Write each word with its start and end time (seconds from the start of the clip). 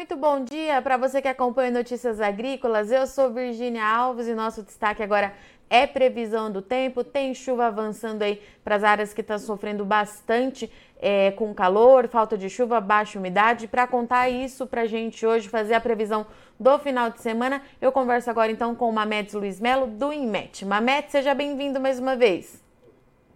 Muito 0.00 0.16
bom 0.16 0.42
dia 0.42 0.80
para 0.80 0.96
você 0.96 1.20
que 1.20 1.28
acompanha 1.28 1.70
Notícias 1.70 2.22
Agrícolas. 2.22 2.90
Eu 2.90 3.06
sou 3.06 3.28
Virgínia 3.28 3.84
Alves 3.84 4.28
e 4.28 4.34
nosso 4.34 4.62
destaque 4.62 5.02
agora 5.02 5.34
é 5.68 5.86
previsão 5.86 6.50
do 6.50 6.62
tempo. 6.62 7.04
Tem 7.04 7.34
chuva 7.34 7.66
avançando 7.66 8.22
aí 8.22 8.40
para 8.64 8.76
as 8.76 8.82
áreas 8.82 9.12
que 9.12 9.20
estão 9.20 9.38
sofrendo 9.38 9.84
bastante 9.84 10.72
é, 10.98 11.32
com 11.32 11.52
calor, 11.52 12.08
falta 12.08 12.38
de 12.38 12.48
chuva, 12.48 12.80
baixa 12.80 13.18
umidade. 13.18 13.68
Para 13.68 13.86
contar 13.86 14.30
isso 14.30 14.66
para 14.66 14.80
a 14.80 14.86
gente 14.86 15.26
hoje, 15.26 15.50
fazer 15.50 15.74
a 15.74 15.80
previsão 15.82 16.26
do 16.58 16.78
final 16.78 17.10
de 17.10 17.20
semana, 17.20 17.60
eu 17.78 17.92
converso 17.92 18.30
agora 18.30 18.50
então 18.50 18.74
com 18.74 18.88
o 18.88 18.92
Mamedes 18.94 19.34
Luiz 19.34 19.60
Melo 19.60 19.86
do 19.86 20.14
INMET. 20.14 20.64
Mamedes, 20.64 21.12
seja 21.12 21.34
bem-vindo 21.34 21.78
mais 21.78 22.00
uma 22.00 22.16
vez. 22.16 22.64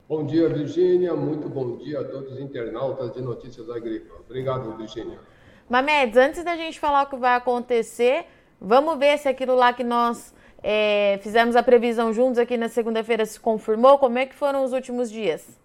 Bom 0.08 0.24
dia, 0.24 0.48
Virgínia. 0.48 1.14
Muito 1.14 1.46
bom 1.46 1.76
dia 1.76 2.00
a 2.00 2.04
todos 2.04 2.32
os 2.32 2.40
internautas 2.40 3.12
de 3.12 3.20
Notícias 3.20 3.68
Agrícolas. 3.68 4.22
Obrigado, 4.26 4.74
Virgínia. 4.78 5.33
Mamedes, 5.68 6.16
antes 6.16 6.44
da 6.44 6.56
gente 6.56 6.78
falar 6.78 7.04
o 7.04 7.06
que 7.06 7.16
vai 7.16 7.34
acontecer, 7.36 8.26
vamos 8.60 8.98
ver 8.98 9.18
se 9.18 9.28
aquilo 9.28 9.54
lá 9.54 9.72
que 9.72 9.82
nós 9.82 10.34
é, 10.62 11.18
fizemos 11.22 11.56
a 11.56 11.62
previsão 11.62 12.12
juntos 12.12 12.38
aqui 12.38 12.56
na 12.56 12.68
segunda-feira 12.68 13.24
se 13.24 13.40
confirmou. 13.40 13.98
Como 13.98 14.18
é 14.18 14.26
que 14.26 14.34
foram 14.34 14.62
os 14.62 14.72
últimos 14.72 15.10
dias? 15.10 15.58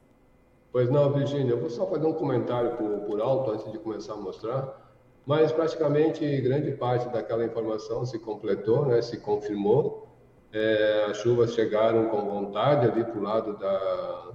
Pois 0.72 0.90
não, 0.90 1.12
Virginia, 1.12 1.52
eu 1.52 1.60
vou 1.60 1.70
só 1.70 1.86
fazer 1.88 2.06
um 2.06 2.14
comentário 2.14 2.78
por, 2.78 3.00
por 3.02 3.22
alto 3.22 3.52
antes 3.52 3.72
de 3.72 3.78
começar 3.78 4.14
a 4.14 4.18
mostrar, 4.18 4.74
mas 5.26 5.52
praticamente 5.52 6.26
grande 6.42 6.72
parte 6.74 7.10
daquela 7.10 7.44
informação 7.44 8.06
se 8.06 8.20
completou, 8.20 8.86
né, 8.86 9.02
se 9.02 9.18
confirmou. 9.18 10.08
É, 10.54 11.08
as 11.10 11.18
chuvas 11.18 11.54
chegaram 11.54 12.10
com 12.10 12.22
vontade 12.22 12.88
ali 12.88 13.04
para 13.04 13.20
o 13.20 13.22
lado 13.22 13.58
da, 13.58 14.32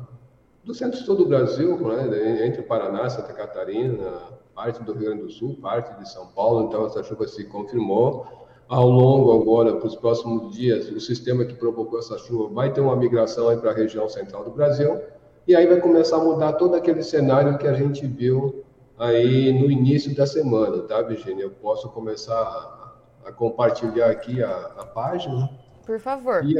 do 0.64 0.74
centro-sul 0.74 1.16
do 1.16 1.26
Brasil, 1.26 1.76
né, 1.78 2.46
entre 2.46 2.62
o 2.62 2.64
Paraná, 2.64 3.08
Santa 3.10 3.32
Catarina, 3.32 4.22
parte 4.54 4.82
do 4.82 4.92
Rio 4.92 5.02
Grande 5.02 5.22
do 5.22 5.30
Sul, 5.30 5.58
parte 5.60 5.98
de 5.98 6.08
São 6.08 6.26
Paulo, 6.28 6.66
então 6.66 6.86
essa 6.86 7.02
chuva 7.02 7.26
se 7.26 7.44
confirmou. 7.44 8.26
Ao 8.66 8.88
longo 8.88 9.40
agora, 9.40 9.76
para 9.76 9.86
os 9.86 9.94
próximos 9.94 10.54
dias, 10.54 10.88
o 10.88 10.98
sistema 10.98 11.44
que 11.44 11.54
provocou 11.54 11.98
essa 11.98 12.16
chuva 12.16 12.48
vai 12.48 12.72
ter 12.72 12.80
uma 12.80 12.96
migração 12.96 13.56
para 13.58 13.72
a 13.72 13.74
região 13.74 14.08
central 14.08 14.44
do 14.44 14.50
Brasil, 14.50 15.00
e 15.46 15.54
aí 15.54 15.66
vai 15.66 15.78
começar 15.80 16.16
a 16.16 16.24
mudar 16.24 16.54
todo 16.54 16.74
aquele 16.74 17.02
cenário 17.02 17.58
que 17.58 17.66
a 17.66 17.74
gente 17.74 18.06
viu 18.06 18.64
aí 18.98 19.52
no 19.52 19.70
início 19.70 20.14
da 20.14 20.26
semana, 20.26 20.82
tá, 20.84 21.02
Virginia? 21.02 21.44
Eu 21.44 21.50
posso 21.50 21.90
começar 21.90 22.40
a, 22.40 23.28
a 23.28 23.32
compartilhar 23.32 24.10
aqui 24.10 24.42
a, 24.42 24.50
a, 24.78 24.86
página? 24.86 25.50
Por 25.84 25.98
favor. 26.00 26.42
E 26.44 26.58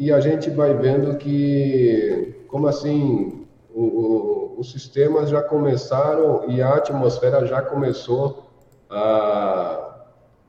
e 0.00 0.10
a 0.10 0.18
gente 0.18 0.48
vai 0.48 0.72
vendo 0.72 1.18
que, 1.18 2.34
como 2.48 2.66
assim, 2.66 3.46
o, 3.74 3.82
o, 3.82 4.54
os 4.58 4.72
sistemas 4.72 5.28
já 5.28 5.42
começaram 5.42 6.48
e 6.48 6.62
a 6.62 6.76
atmosfera 6.76 7.46
já 7.46 7.60
começou 7.60 8.44
a, 8.88 10.06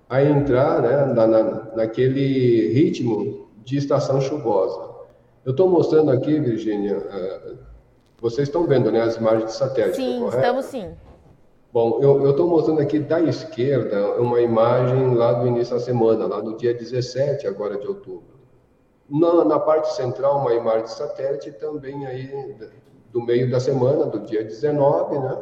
a 0.10 0.24
entrar 0.24 0.82
né, 0.82 1.06
na, 1.14 1.28
na, 1.28 1.44
naquele 1.76 2.70
ritmo 2.72 3.50
de 3.66 3.76
estação 3.76 4.22
chuvosa. 4.22 4.90
Eu 5.44 5.52
estou 5.52 5.68
mostrando 5.68 6.12
aqui, 6.12 6.40
Virginia, 6.40 6.98
uh, 6.98 7.58
vocês 8.22 8.48
estão 8.48 8.66
vendo 8.66 8.90
né, 8.90 9.02
as 9.02 9.18
imagens 9.18 9.48
de 9.48 9.54
satélite, 9.58 9.98
Sim, 9.98 10.20
correto? 10.22 10.38
estamos 10.38 10.66
sim. 10.66 10.92
Bom, 11.74 12.00
eu 12.02 12.30
estou 12.30 12.48
mostrando 12.48 12.80
aqui 12.80 13.00
da 13.00 13.20
esquerda 13.20 14.14
uma 14.14 14.40
imagem 14.40 15.14
lá 15.14 15.34
do 15.34 15.46
início 15.46 15.74
da 15.74 15.82
semana, 15.82 16.26
lá 16.26 16.40
do 16.40 16.56
dia 16.56 16.74
17 16.74 17.48
agora 17.48 17.78
de 17.78 17.86
outubro. 17.86 18.41
Na, 19.12 19.44
na 19.44 19.60
parte 19.60 19.94
central, 19.94 20.40
uma 20.40 20.54
imagem 20.54 20.84
de 20.84 20.92
satélite 20.92 21.52
também 21.52 22.06
aí 22.06 22.56
do 23.12 23.22
meio 23.22 23.52
da 23.52 23.60
semana, 23.60 24.06
do 24.06 24.22
dia 24.22 24.42
19, 24.42 25.20
né? 25.20 25.38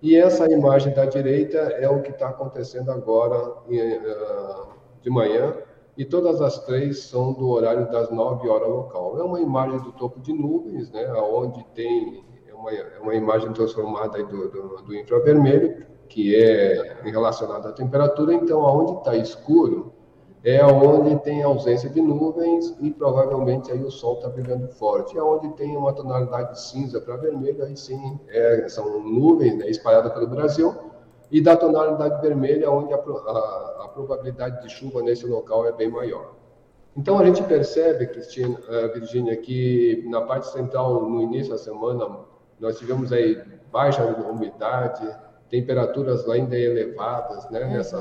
E 0.00 0.16
essa 0.16 0.48
imagem 0.48 0.94
da 0.94 1.04
direita 1.04 1.58
é 1.58 1.88
o 1.88 2.00
que 2.00 2.12
está 2.12 2.28
acontecendo 2.28 2.92
agora 2.92 3.48
uh, 3.48 4.68
de 5.02 5.10
manhã, 5.10 5.56
e 5.96 6.04
todas 6.04 6.40
as 6.40 6.64
três 6.64 7.00
são 7.06 7.32
do 7.32 7.48
horário 7.48 7.90
das 7.90 8.08
9 8.08 8.48
horas 8.48 8.68
local. 8.68 9.18
É 9.18 9.24
uma 9.24 9.40
imagem 9.40 9.80
do 9.80 9.90
topo 9.90 10.20
de 10.20 10.32
nuvens, 10.32 10.88
né, 10.92 11.12
onde 11.14 11.64
tem 11.74 12.24
é 12.46 12.54
uma, 12.54 12.70
é 12.70 13.00
uma 13.00 13.16
imagem 13.16 13.52
transformada 13.52 14.22
do, 14.22 14.48
do, 14.48 14.82
do, 14.82 14.94
infravermelho, 14.94 15.84
que 16.08 16.36
é 16.36 16.98
relacionada 17.02 17.70
à 17.70 17.72
temperatura, 17.72 18.32
então 18.32 18.64
aonde 18.64 18.92
está 18.92 19.16
escuro 19.16 19.92
é 20.44 20.64
onde 20.64 21.16
tem 21.22 21.42
ausência 21.42 21.90
de 21.90 22.00
nuvens 22.00 22.76
e 22.80 22.90
provavelmente 22.90 23.72
aí 23.72 23.82
o 23.82 23.90
sol 23.90 24.14
está 24.14 24.28
brilhando 24.28 24.68
forte. 24.68 25.16
E 25.16 25.18
aonde 25.18 25.48
tem 25.54 25.76
uma 25.76 25.92
tonalidade 25.92 26.60
cinza 26.60 27.00
para 27.00 27.16
vermelho, 27.16 27.64
aí 27.64 27.76
sim 27.76 28.18
é, 28.28 28.68
são 28.68 29.00
nuvens 29.00 29.58
né, 29.58 29.68
espalhadas 29.68 30.12
pelo 30.12 30.28
Brasil, 30.28 30.74
e 31.30 31.40
da 31.40 31.56
tonalidade 31.56 32.22
vermelha, 32.22 32.70
onde 32.70 32.92
a, 32.94 32.96
a, 32.96 33.84
a, 33.84 33.88
probabilidade 33.88 34.62
de 34.62 34.70
chuva 34.70 35.02
nesse 35.02 35.26
local 35.26 35.66
é 35.66 35.72
bem 35.72 35.90
maior. 35.90 36.34
Então 36.96 37.18
a 37.18 37.24
gente 37.24 37.42
percebe, 37.42 38.06
Cristina, 38.06 38.58
uh, 38.58 38.92
Virginia, 38.94 39.36
que 39.36 40.04
na 40.08 40.22
parte 40.22 40.46
central, 40.48 41.08
no 41.08 41.20
início 41.20 41.52
da 41.52 41.58
semana, 41.58 42.20
nós 42.58 42.78
tivemos 42.78 43.12
aí 43.12 43.40
baixa 43.70 44.02
umidade, 44.04 45.06
temperaturas 45.50 46.28
ainda 46.28 46.56
elevadas, 46.56 47.48
né, 47.50 47.64
uhum. 47.64 47.70
nessa, 47.72 48.00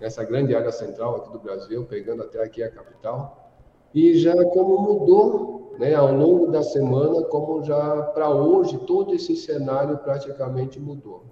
nessa 0.00 0.24
grande 0.24 0.54
área 0.54 0.72
central 0.72 1.16
aqui 1.16 1.32
do 1.32 1.38
Brasil, 1.38 1.84
pegando 1.84 2.22
até 2.22 2.42
aqui 2.42 2.62
a 2.62 2.70
capital. 2.70 3.50
E 3.94 4.16
já 4.18 4.34
como 4.46 4.78
mudou 4.78 5.76
né, 5.78 5.94
ao 5.94 6.12
longo 6.12 6.48
da 6.48 6.62
semana, 6.62 7.22
como 7.24 7.62
já 7.62 8.02
para 8.14 8.30
hoje, 8.30 8.78
todo 8.86 9.14
esse 9.14 9.36
cenário 9.36 9.98
praticamente 9.98 10.80
mudou 10.80 11.24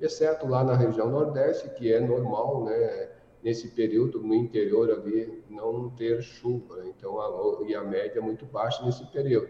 exceto 0.00 0.46
lá 0.46 0.62
na 0.62 0.74
região 0.74 1.10
Nordeste, 1.10 1.68
que 1.70 1.92
é 1.92 2.00
normal, 2.00 2.64
né, 2.64 3.08
nesse 3.42 3.68
período 3.68 4.20
no 4.20 4.34
interior 4.34 4.90
ali 4.90 5.44
não 5.48 5.90
ter 5.90 6.22
chuva, 6.22 6.84
então 6.86 7.20
a, 7.20 7.64
e 7.66 7.74
a 7.74 7.82
média 7.82 8.18
é 8.18 8.22
muito 8.22 8.46
baixa 8.46 8.84
nesse 8.84 9.04
período. 9.06 9.48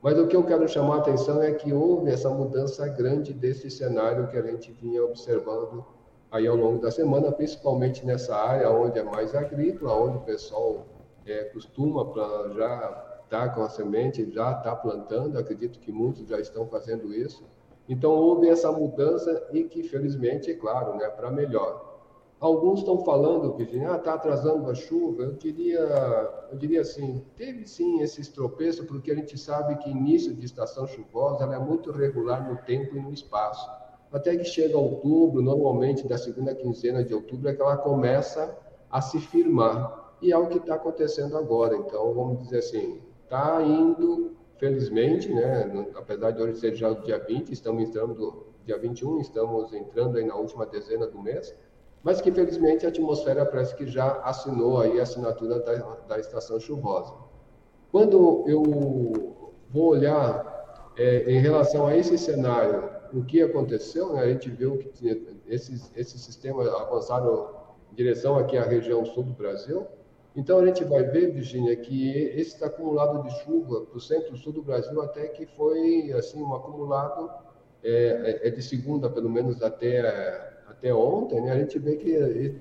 Mas 0.00 0.16
o 0.18 0.28
que 0.28 0.36
eu 0.36 0.44
quero 0.44 0.68
chamar 0.68 0.96
a 0.96 0.98
atenção 0.98 1.42
é 1.42 1.52
que 1.52 1.72
houve 1.72 2.10
essa 2.10 2.30
mudança 2.30 2.86
grande 2.88 3.32
desse 3.32 3.68
cenário 3.68 4.28
que 4.28 4.36
a 4.36 4.42
gente 4.42 4.70
vinha 4.72 5.04
observando 5.04 5.84
aí 6.30 6.46
ao 6.46 6.56
longo 6.56 6.80
da 6.80 6.90
semana, 6.90 7.32
principalmente 7.32 8.04
nessa 8.04 8.36
área 8.36 8.70
onde 8.70 8.98
é 8.98 9.02
mais 9.02 9.34
agrícola, 9.34 9.94
onde 9.94 10.18
o 10.18 10.20
pessoal 10.20 10.86
é, 11.26 11.44
costuma 11.44 12.04
já 12.54 13.20
estar 13.24 13.48
tá 13.48 13.48
com 13.48 13.62
a 13.62 13.68
semente, 13.68 14.30
já 14.30 14.52
está 14.52 14.74
plantando, 14.74 15.38
acredito 15.38 15.78
que 15.78 15.92
muitos 15.92 16.26
já 16.26 16.38
estão 16.40 16.66
fazendo 16.66 17.14
isso, 17.14 17.44
então, 17.88 18.10
houve 18.10 18.48
essa 18.48 18.70
mudança 18.70 19.48
e 19.50 19.64
que, 19.64 19.82
felizmente, 19.82 20.50
é 20.50 20.54
claro, 20.54 20.96
né, 20.98 21.08
para 21.08 21.30
melhor. 21.30 21.86
Alguns 22.38 22.80
estão 22.80 23.02
falando, 23.02 23.56
Virginia, 23.56 23.96
está 23.96 24.12
ah, 24.12 24.14
atrasando 24.14 24.70
a 24.70 24.74
chuva. 24.74 25.22
Eu 25.22 25.32
diria, 25.32 25.80
eu 26.52 26.58
diria 26.58 26.82
assim, 26.82 27.24
teve 27.34 27.66
sim 27.66 28.00
esses 28.00 28.28
tropeços, 28.28 28.86
porque 28.86 29.10
a 29.10 29.14
gente 29.14 29.36
sabe 29.38 29.76
que 29.76 29.90
início 29.90 30.34
de 30.34 30.44
estação 30.44 30.86
chuvosa 30.86 31.44
é 31.44 31.58
muito 31.58 31.90
regular 31.90 32.48
no 32.48 32.58
tempo 32.58 32.94
e 32.94 33.00
no 33.00 33.12
espaço. 33.12 33.68
Até 34.12 34.36
que 34.36 34.44
chega 34.44 34.76
outubro, 34.78 35.42
normalmente 35.42 36.06
da 36.06 36.16
segunda 36.16 36.54
quinzena 36.54 37.04
de 37.04 37.12
outubro, 37.14 37.48
é 37.48 37.54
que 37.54 37.60
ela 37.60 37.76
começa 37.76 38.56
a 38.90 39.00
se 39.00 39.18
firmar. 39.18 40.16
E 40.22 40.32
é 40.32 40.38
o 40.38 40.46
que 40.46 40.58
está 40.58 40.74
acontecendo 40.74 41.36
agora. 41.36 41.76
Então, 41.76 42.12
vamos 42.14 42.42
dizer 42.42 42.58
assim, 42.58 43.00
está 43.24 43.62
indo 43.62 44.36
felizmente, 44.58 45.32
né, 45.32 45.86
apesar 45.94 46.32
de 46.32 46.42
hoje 46.42 46.58
ser 46.58 46.74
já 46.74 46.90
o 46.90 47.00
dia 47.02 47.18
20, 47.18 47.52
estamos 47.52 47.82
entrando, 47.82 48.46
dia 48.66 48.76
21, 48.76 49.20
estamos 49.20 49.72
entrando 49.72 50.18
aí 50.18 50.24
na 50.24 50.34
última 50.34 50.66
dezena 50.66 51.06
do 51.06 51.22
mês, 51.22 51.54
mas 52.02 52.20
que 52.20 52.32
felizmente 52.32 52.84
a 52.84 52.88
atmosfera 52.88 53.46
parece 53.46 53.76
que 53.76 53.86
já 53.86 54.20
assinou 54.22 54.80
aí 54.80 54.98
a 54.98 55.04
assinatura 55.04 55.60
da, 55.60 55.74
da 56.08 56.18
estação 56.18 56.58
chuvosa. 56.58 57.14
Quando 57.92 58.44
eu 58.48 58.62
vou 59.70 59.86
olhar 59.90 60.92
é, 60.96 61.30
em 61.30 61.38
relação 61.38 61.86
a 61.86 61.96
esse 61.96 62.18
cenário, 62.18 62.90
o 63.12 63.24
que 63.24 63.42
aconteceu, 63.42 64.12
né, 64.12 64.22
a 64.22 64.28
gente 64.28 64.50
viu 64.50 64.78
que 64.78 64.88
esses, 65.46 65.90
esses 65.96 66.20
sistemas 66.20 66.68
avançaram 66.68 67.50
em 67.92 67.94
direção 67.94 68.36
aqui 68.36 68.56
à 68.56 68.64
região 68.64 69.04
sul 69.04 69.24
do 69.24 69.32
Brasil, 69.32 69.86
então 70.36 70.58
a 70.58 70.66
gente 70.66 70.84
vai 70.84 71.02
ver, 71.02 71.32
Virginia, 71.32 71.74
que 71.74 72.16
esse 72.16 72.62
acumulado 72.62 73.22
de 73.22 73.30
chuva 73.42 73.82
para 73.82 73.96
o 73.96 74.00
centro-sul 74.00 74.52
do 74.52 74.62
Brasil 74.62 75.00
até 75.02 75.26
que 75.28 75.46
foi 75.46 76.12
assim 76.12 76.40
um 76.40 76.54
acumulado 76.54 77.30
é, 77.82 78.40
é, 78.42 78.48
é 78.48 78.50
de 78.50 78.62
segunda, 78.62 79.08
pelo 79.10 79.28
menos 79.28 79.62
até 79.62 80.56
até 80.68 80.94
ontem, 80.94 81.40
né? 81.40 81.52
A 81.52 81.58
gente 81.58 81.78
vê 81.78 81.96
que 81.96 82.56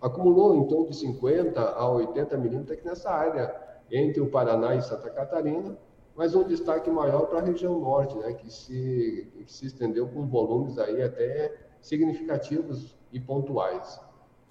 acumulou 0.00 0.54
em 0.54 0.68
torno 0.68 0.90
de 0.90 0.96
50 0.96 1.60
a 1.60 1.90
80 1.90 2.36
milímetros 2.36 2.70
aqui 2.70 2.86
nessa 2.86 3.10
área 3.10 3.54
entre 3.90 4.20
o 4.20 4.28
Paraná 4.28 4.74
e 4.74 4.82
Santa 4.82 5.10
Catarina, 5.10 5.76
mas 6.16 6.34
um 6.34 6.44
destaque 6.44 6.90
maior 6.90 7.26
para 7.26 7.40
a 7.40 7.42
região 7.42 7.78
norte, 7.78 8.16
né? 8.16 8.32
Que 8.32 8.50
se 8.50 9.30
que 9.36 9.52
se 9.52 9.66
estendeu 9.66 10.08
com 10.08 10.26
volumes 10.26 10.78
aí 10.78 11.02
até 11.02 11.54
significativos 11.80 12.96
e 13.12 13.20
pontuais. 13.20 14.00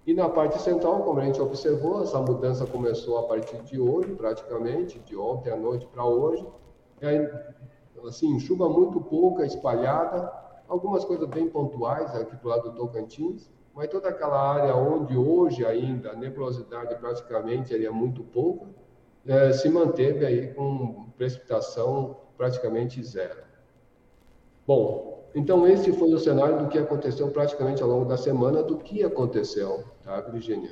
E 0.06 0.14
na 0.14 0.30
parte 0.30 0.62
central, 0.62 1.02
como 1.02 1.20
a 1.20 1.26
gente 1.26 1.42
observou, 1.42 2.04
essa 2.04 2.20
mudança 2.22 2.66
começou 2.68 3.18
a 3.18 3.24
partir 3.24 3.58
de 3.64 3.80
hoje, 3.80 4.14
praticamente, 4.14 5.00
de 5.00 5.18
ontem 5.18 5.52
à 5.52 5.58
noite 5.58 5.88
para 5.88 6.06
hoje. 6.06 6.46
É, 7.02 7.44
assim, 8.08 8.40
chuva 8.40 8.70
muito 8.70 9.02
pouca, 9.02 9.46
espalhada, 9.46 10.32
algumas 10.68 11.04
coisas 11.04 11.28
bem 11.28 11.50
pontuais 11.50 12.14
aqui 12.16 12.36
do 12.36 12.48
lado 12.48 12.70
do 12.70 12.78
Tocantins, 12.78 13.50
mas 13.74 13.90
toda 13.90 14.10
aquela 14.10 14.40
área 14.40 14.76
onde 14.76 15.18
hoje 15.18 15.66
ainda 15.66 16.12
a 16.12 16.16
nebulosidade 16.16 16.96
praticamente 16.96 17.74
é 17.74 17.90
muito 17.90 18.24
pouca, 18.24 18.68
é, 19.26 19.52
se 19.52 19.68
manteve 19.70 20.24
aí 20.24 20.54
com 20.54 21.05
precipitação 21.18 22.18
praticamente 22.38 23.04
zero. 23.04 23.44
Bom, 24.68 25.26
então 25.34 25.68
esse 25.68 25.92
foi 25.94 26.14
o 26.14 26.20
cenário 26.20 26.60
do 26.60 26.68
que 26.68 26.78
aconteceu 26.78 27.30
praticamente 27.30 27.84
ao 27.84 27.90
longo 27.90 28.06
da 28.06 28.18
semana, 28.18 28.64
do 28.64 28.78
que 28.78 29.04
aconteceu, 29.04 29.84
tá, 30.04 30.22
Virginia? 30.22 30.72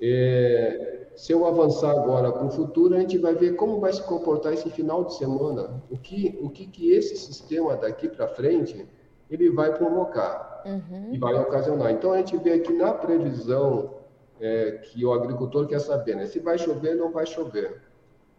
É, 0.00 1.06
se 1.16 1.32
eu 1.32 1.46
avançar 1.46 1.90
agora 1.90 2.30
para 2.30 2.44
o 2.44 2.50
futuro, 2.50 2.94
a 2.94 3.00
gente 3.00 3.16
vai 3.16 3.34
ver 3.34 3.56
como 3.56 3.80
vai 3.80 3.92
se 3.92 4.02
comportar 4.02 4.52
esse 4.52 4.68
final 4.70 5.04
de 5.04 5.14
semana, 5.14 5.82
o 5.90 5.96
que, 5.96 6.38
o 6.42 6.50
que, 6.50 6.66
que 6.66 6.92
esse 6.92 7.16
sistema 7.16 7.76
daqui 7.76 8.08
para 8.08 8.28
frente 8.28 8.86
ele 9.30 9.50
vai 9.50 9.72
provocar 9.72 10.62
uhum. 10.66 11.14
e 11.14 11.18
vai 11.18 11.34
ocasionar. 11.34 11.90
Então 11.90 12.12
a 12.12 12.18
gente 12.18 12.36
vê 12.36 12.52
aqui 12.52 12.72
na 12.72 12.92
previsão 12.92 13.94
é, 14.40 14.72
que 14.72 15.04
o 15.04 15.12
agricultor 15.12 15.66
quer 15.66 15.80
saber, 15.80 16.16
né? 16.16 16.26
Se 16.26 16.38
vai 16.38 16.58
chover 16.58 16.96
ou 16.96 17.06
não 17.06 17.12
vai 17.12 17.26
chover. 17.26 17.80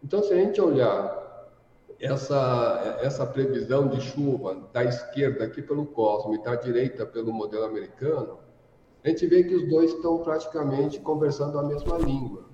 Então 0.02 0.22
se 0.22 0.32
a 0.32 0.36
gente 0.36 0.60
olhar 0.60 1.18
essa, 2.00 2.98
essa 3.02 3.26
previsão 3.26 3.88
de 3.88 4.00
chuva 4.00 4.56
da 4.72 4.84
esquerda 4.84 5.44
aqui 5.44 5.60
pelo 5.60 5.86
Cosmo 5.86 6.34
e 6.34 6.42
da 6.42 6.54
direita 6.54 7.04
pelo 7.04 7.32
modelo 7.32 7.64
americano, 7.64 8.38
a 9.04 9.08
gente 9.08 9.26
vê 9.26 9.44
que 9.44 9.54
os 9.54 9.68
dois 9.68 9.92
estão 9.92 10.18
praticamente 10.18 11.00
conversando 11.00 11.58
a 11.58 11.62
mesma 11.62 11.98
língua. 11.98 12.44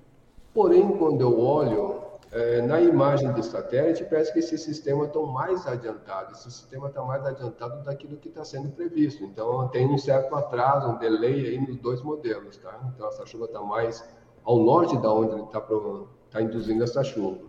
Porém, 0.53 0.97
quando 0.97 1.21
eu 1.21 1.39
olho 1.39 2.01
é, 2.31 2.61
na 2.61 2.79
imagem 2.81 3.31
de 3.33 3.43
satélite, 3.43 4.03
parece 4.05 4.31
que 4.31 4.39
esses 4.39 4.61
sistemas 4.61 5.07
estão 5.07 5.25
mais 5.25 5.65
adiantados. 5.67 6.39
Esse 6.39 6.51
sistema 6.51 6.87
está 6.87 7.03
mais 7.03 7.25
adiantado 7.25 7.83
daquilo 7.83 8.17
que 8.17 8.29
está 8.29 8.43
sendo 8.43 8.69
previsto. 8.69 9.23
Então, 9.23 9.67
tem 9.69 9.87
um 9.87 9.97
certo 9.97 10.35
atraso, 10.35 10.89
um 10.89 10.97
delay 10.97 11.47
aí 11.47 11.59
nos 11.59 11.77
dois 11.77 12.01
modelos. 12.01 12.57
Tá? 12.57 12.79
Então, 12.93 13.07
essa 13.07 13.25
chuva 13.25 13.45
está 13.45 13.61
mais 13.61 14.07
ao 14.43 14.59
norte 14.59 14.97
da 14.97 15.11
onde 15.11 15.33
ele 15.33 15.43
está 15.43 15.59
tá 16.35 16.41
induzindo 16.41 16.83
essa 16.83 17.01
chuva. 17.03 17.39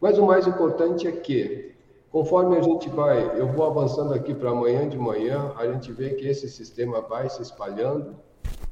Mas 0.00 0.18
o 0.18 0.24
mais 0.24 0.46
importante 0.46 1.08
é 1.08 1.12
que, 1.12 1.74
conforme 2.10 2.56
a 2.56 2.62
gente 2.62 2.88
vai, 2.88 3.40
eu 3.40 3.48
vou 3.48 3.66
avançando 3.66 4.14
aqui 4.14 4.32
para 4.32 4.50
amanhã 4.50 4.88
de 4.88 4.96
manhã, 4.96 5.52
a 5.56 5.66
gente 5.66 5.90
vê 5.90 6.10
que 6.10 6.26
esse 6.26 6.48
sistema 6.48 7.00
vai 7.00 7.28
se 7.28 7.42
espalhando 7.42 8.14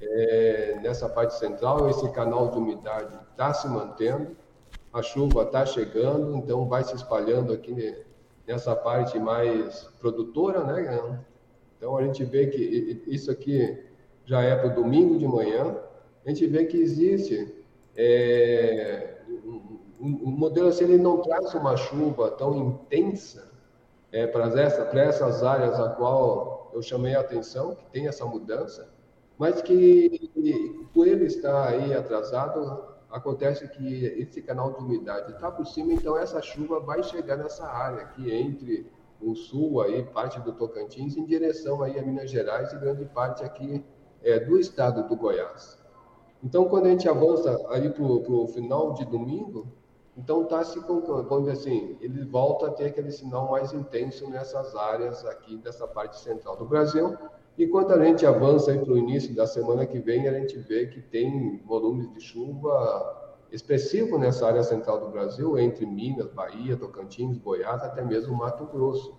é, 0.01 0.79
nessa 0.81 1.09
parte 1.09 1.35
central, 1.35 1.89
esse 1.91 2.09
canal 2.13 2.51
de 2.51 2.59
umidade 2.59 3.19
está 3.33 3.53
se 3.53 3.67
mantendo, 3.67 4.37
a 4.93 5.03
chuva 5.03 5.43
está 5.43 5.67
chegando, 5.67 6.37
então 6.37 6.69
vai 6.69 6.85
se 6.85 6.95
espalhando 6.95 7.53
aqui 7.53 7.97
nessa 8.47 8.77
parte 8.77 9.19
mais 9.19 9.85
produtora, 10.01 10.63
né? 10.65 11.19
Então 11.77 11.97
a 11.97 12.05
gente 12.05 12.25
vê 12.25 12.47
que 12.47 13.03
isso 13.07 13.31
aqui 13.31 13.77
já 14.25 14.41
é 14.43 14.55
para 14.55 14.71
o 14.71 14.75
domingo 14.75 15.19
de 15.19 15.27
manhã, 15.27 15.77
a 16.25 16.29
gente 16.29 16.47
vê 16.47 16.65
que 16.67 16.77
existe 16.77 17.53
é, 17.97 19.12
o 20.03 20.31
modelo 20.31 20.69
assim, 20.69 20.85
ele 20.85 20.99
não 20.99 21.19
traz 21.19 21.55
uma 21.55 21.77
chuva 21.77 22.31
tão 22.33 22.57
intensa 22.57 23.53
é, 24.11 24.27
para, 24.27 24.47
essa, 24.61 24.83
essas 24.99 25.43
áreas 25.45 25.79
a 25.79 25.91
qual 25.91 26.71
eu 26.75 26.83
chamei 26.83 27.15
a 27.15 27.21
atenção, 27.21 27.77
que 27.77 27.85
tem 27.87 28.09
essa 28.09 28.25
mudança, 28.27 28.89
mas 29.39 29.63
que 29.63 30.31
por 30.93 31.07
ele 31.07 31.27
estar 31.27 31.69
aí 31.69 31.95
atrasado, 31.95 32.85
acontece 33.11 33.69
que 33.69 34.05
esse 34.05 34.43
canal 34.43 34.73
de 34.73 34.79
umidade 34.79 35.33
está 35.33 35.51
por 35.51 35.67
cima, 35.67 35.93
então 35.93 36.19
essa 36.19 36.43
chuva 36.43 36.81
vai 36.81 37.03
chegar 37.03 37.37
nessa 37.37 37.67
área 37.67 38.03
aqui 38.03 38.33
entre 38.33 38.91
o 39.21 39.37
sul, 39.37 39.81
aí, 39.83 40.03
parte 40.03 40.41
do 40.41 40.53
Tocantins, 40.53 41.17
em 41.17 41.25
direção 41.25 41.81
aí 41.81 41.97
a 41.97 42.03
Minas 42.03 42.29
Gerais 42.29 42.73
e 42.73 42.79
grande 42.79 43.05
parte 43.05 43.45
aqui 43.45 43.85
é, 44.23 44.41
do 44.41 44.59
estado 44.59 45.07
do 45.09 45.15
Goiás. 45.15 45.79
Então, 46.43 46.65
quando 46.65 46.87
a 46.87 46.91
gente 46.91 47.09
avança 47.09 47.57
aí 47.71 47.89
para 47.89 48.03
o 48.03 48.49
final 48.49 48.95
de 48.95 49.05
domingo, 49.05 49.69
então 50.17 50.43
está 50.43 50.63
se 50.63 50.79
dizer 50.79 51.51
assim, 51.51 51.97
ele 52.01 52.25
volta 52.25 52.67
a 52.67 52.71
ter 52.71 52.87
aquele 52.87 53.11
sinal 53.11 53.51
mais 53.51 53.73
intenso 53.73 54.29
nessas 54.29 54.75
áreas 54.77 55.25
aqui 55.25 55.57
dessa 55.57 55.87
parte 55.87 56.19
central 56.19 56.57
do 56.57 56.67
Brasil. 56.67 57.17
E 57.57 57.67
quando 57.67 57.93
a 57.93 58.05
gente 58.05 58.25
avança 58.27 58.75
para 58.75 58.93
o 58.93 58.99
início 58.99 59.35
da 59.35 59.47
semana 59.47 59.87
que 59.87 59.99
vem, 59.99 60.29
a 60.29 60.33
gente 60.33 60.59
vê 60.59 60.87
que 60.87 61.01
tem 61.01 61.59
volumes 61.67 62.13
de 62.13 62.21
chuva 62.21 63.21
expressivo 63.51 64.19
nessa 64.19 64.47
área 64.47 64.63
central 64.63 65.01
do 65.01 65.09
Brasil, 65.09 65.59
entre 65.59 65.85
Minas, 65.85 66.31
Bahia, 66.31 66.77
Tocantins, 66.77 67.39
Goiás, 67.39 67.83
até 67.83 68.03
mesmo 68.03 68.35
Mato 68.35 68.65
Grosso. 68.67 69.15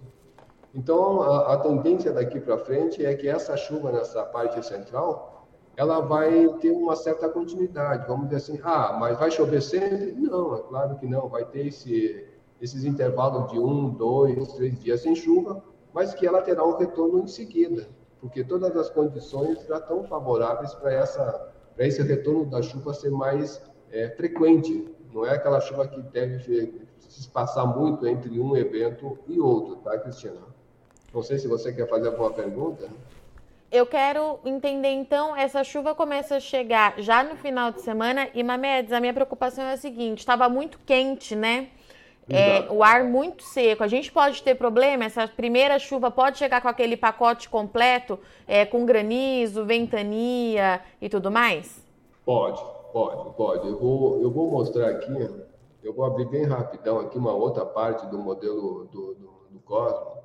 Então, 0.73 1.21
a, 1.21 1.53
a 1.53 1.57
tendência 1.57 2.11
daqui 2.11 2.39
para 2.39 2.57
frente 2.57 3.05
é 3.05 3.13
que 3.13 3.27
essa 3.27 3.55
chuva 3.55 3.91
nessa 3.91 4.23
parte 4.23 4.63
central 4.65 5.32
ela 5.75 5.99
vai 6.01 6.47
ter 6.59 6.71
uma 6.71 6.95
certa 6.95 7.27
continuidade. 7.29 8.07
Vamos 8.07 8.25
dizer 8.25 8.37
assim, 8.37 8.59
ah, 8.63 8.97
mas 8.99 9.17
vai 9.17 9.31
chover 9.31 9.61
sempre? 9.61 10.11
Não, 10.13 10.55
é 10.55 10.61
claro 10.61 10.95
que 10.97 11.07
não. 11.07 11.27
Vai 11.27 11.45
ter 11.45 11.67
esse, 11.67 12.25
esses 12.61 12.83
intervalos 12.83 13.51
de 13.51 13.59
um, 13.59 13.89
dois, 13.89 14.53
três 14.53 14.79
dias 14.79 15.01
sem 15.01 15.15
chuva, 15.15 15.63
mas 15.93 16.13
que 16.13 16.27
ela 16.27 16.41
terá 16.41 16.65
um 16.65 16.77
retorno 16.77 17.19
em 17.19 17.27
seguida, 17.27 17.87
porque 18.21 18.43
todas 18.43 18.75
as 18.75 18.89
condições 18.89 19.65
já 19.67 19.77
estão 19.77 20.03
favoráveis 20.03 20.73
para 20.73 20.93
essa 20.93 21.53
para 21.75 21.87
esse 21.87 22.01
retorno 22.01 22.45
da 22.45 22.61
chuva 22.61 22.93
ser 22.93 23.09
mais 23.09 23.61
é, 23.91 24.09
frequente. 24.09 24.87
Não 25.11 25.25
é 25.25 25.33
aquela 25.33 25.59
chuva 25.59 25.87
que 25.87 26.01
deve 26.01 26.39
se 26.99 27.19
espaçar 27.21 27.65
muito 27.65 28.07
entre 28.07 28.39
um 28.39 28.55
evento 28.55 29.17
e 29.27 29.39
outro, 29.39 29.77
tá, 29.77 29.97
Cristina? 29.99 30.41
Não 31.13 31.21
sei 31.21 31.37
se 31.37 31.47
você 31.47 31.71
quer 31.71 31.87
fazer 31.87 32.07
alguma 32.07 32.31
pergunta. 32.31 32.89
Eu 33.73 33.87
quero 33.87 34.37
entender 34.45 34.91
então, 34.91 35.35
essa 35.35 35.63
chuva 35.63 35.95
começa 35.95 36.35
a 36.35 36.39
chegar 36.39 36.93
já 36.99 37.23
no 37.23 37.35
final 37.35 37.71
de 37.71 37.81
semana 37.81 38.29
e 38.31 38.43
Mamedes, 38.43 38.91
a 38.91 38.99
minha 38.99 39.11
preocupação 39.11 39.63
é 39.63 39.73
a 39.73 39.77
seguinte, 39.77 40.19
estava 40.19 40.47
muito 40.47 40.77
quente, 40.85 41.35
né? 41.35 41.69
É, 42.29 42.71
o 42.71 42.83
ar 42.83 43.03
muito 43.03 43.41
seco. 43.41 43.83
A 43.83 43.87
gente 43.87 44.11
pode 44.11 44.43
ter 44.43 44.53
problema? 44.53 45.05
Essa 45.05 45.27
primeira 45.27 45.79
chuva 45.79 46.11
pode 46.11 46.37
chegar 46.37 46.61
com 46.61 46.67
aquele 46.67 46.95
pacote 46.95 47.49
completo, 47.49 48.19
é, 48.47 48.63
com 48.63 48.85
granizo, 48.85 49.65
ventania 49.65 50.79
e 51.01 51.09
tudo 51.09 51.31
mais? 51.31 51.83
Pode, 52.23 52.61
pode, 52.93 53.35
pode. 53.35 53.67
Eu 53.69 53.79
vou, 53.79 54.21
eu 54.21 54.29
vou 54.29 54.51
mostrar 54.51 54.87
aqui, 54.91 55.29
eu 55.83 55.93
vou 55.95 56.05
abrir 56.05 56.25
bem 56.25 56.45
rapidão 56.45 56.99
aqui 56.99 57.17
uma 57.17 57.33
outra 57.33 57.65
parte 57.65 58.05
do 58.05 58.19
modelo 58.19 58.85
do, 58.85 59.15
do, 59.15 59.47
do 59.49 59.59
Cosmo 59.61 60.22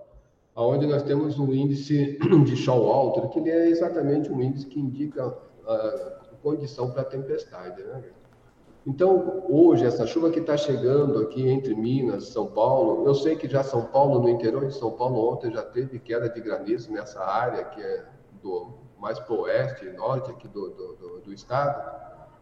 onde 0.64 0.86
nós 0.86 1.02
temos 1.02 1.38
um 1.38 1.52
índice 1.52 2.18
de 2.44 2.56
Showalter, 2.56 3.28
que 3.28 3.38
é 3.48 3.68
exatamente 3.68 4.30
um 4.30 4.40
índice 4.40 4.66
que 4.66 4.80
indica 4.80 5.36
a 5.66 6.18
condição 6.42 6.90
para 6.90 7.04
tempestade. 7.04 7.82
Né? 7.82 8.02
Então, 8.86 9.44
hoje, 9.48 9.84
essa 9.84 10.06
chuva 10.06 10.30
que 10.30 10.40
está 10.40 10.56
chegando 10.56 11.18
aqui 11.20 11.48
entre 11.48 11.74
Minas 11.74 12.28
São 12.28 12.46
Paulo, 12.46 13.06
eu 13.06 13.14
sei 13.14 13.36
que 13.36 13.48
já 13.48 13.62
São 13.62 13.82
Paulo, 13.86 14.20
no 14.20 14.28
interior 14.28 14.66
de 14.66 14.74
São 14.74 14.90
Paulo, 14.90 15.32
ontem 15.32 15.52
já 15.52 15.62
teve 15.62 15.98
queda 15.98 16.28
de 16.28 16.40
granizo 16.40 16.90
nessa 16.90 17.22
área 17.22 17.64
que 17.64 17.80
é 17.80 18.04
do 18.42 18.88
mais 18.98 19.16
para 19.20 19.32
o 19.32 19.42
oeste 19.42 19.86
e 19.86 19.92
norte 19.92 20.28
aqui 20.28 20.48
do, 20.48 20.70
do, 20.70 20.96
do, 20.96 21.20
do, 21.20 21.32
estado, 21.32 21.80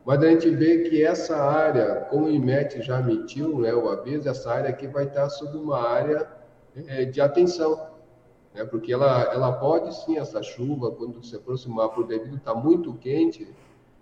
mas 0.06 0.22
a 0.22 0.30
gente 0.30 0.48
vê 0.48 0.88
que 0.88 1.04
essa 1.04 1.36
área, 1.36 2.06
como 2.08 2.24
o 2.24 2.30
IMET 2.30 2.80
já 2.80 2.98
emitiu 2.98 3.58
né, 3.58 3.74
o 3.74 3.90
aviso, 3.90 4.26
essa 4.26 4.50
área 4.50 4.70
aqui 4.70 4.86
vai 4.86 5.04
estar 5.04 5.28
sob 5.28 5.54
uma 5.58 5.78
área 5.86 6.26
é, 6.86 7.04
de 7.04 7.20
atenção 7.20 7.78
né? 8.56 8.64
porque 8.64 8.92
ela, 8.92 9.22
ela 9.32 9.52
pode 9.52 9.94
sim, 9.94 10.18
essa 10.18 10.42
chuva, 10.42 10.90
quando 10.90 11.22
se 11.24 11.36
aproximar 11.36 11.90
por 11.90 12.06
devido 12.06 12.36
estar 12.36 12.54
tá 12.54 12.58
muito 12.58 12.94
quente, 12.94 13.46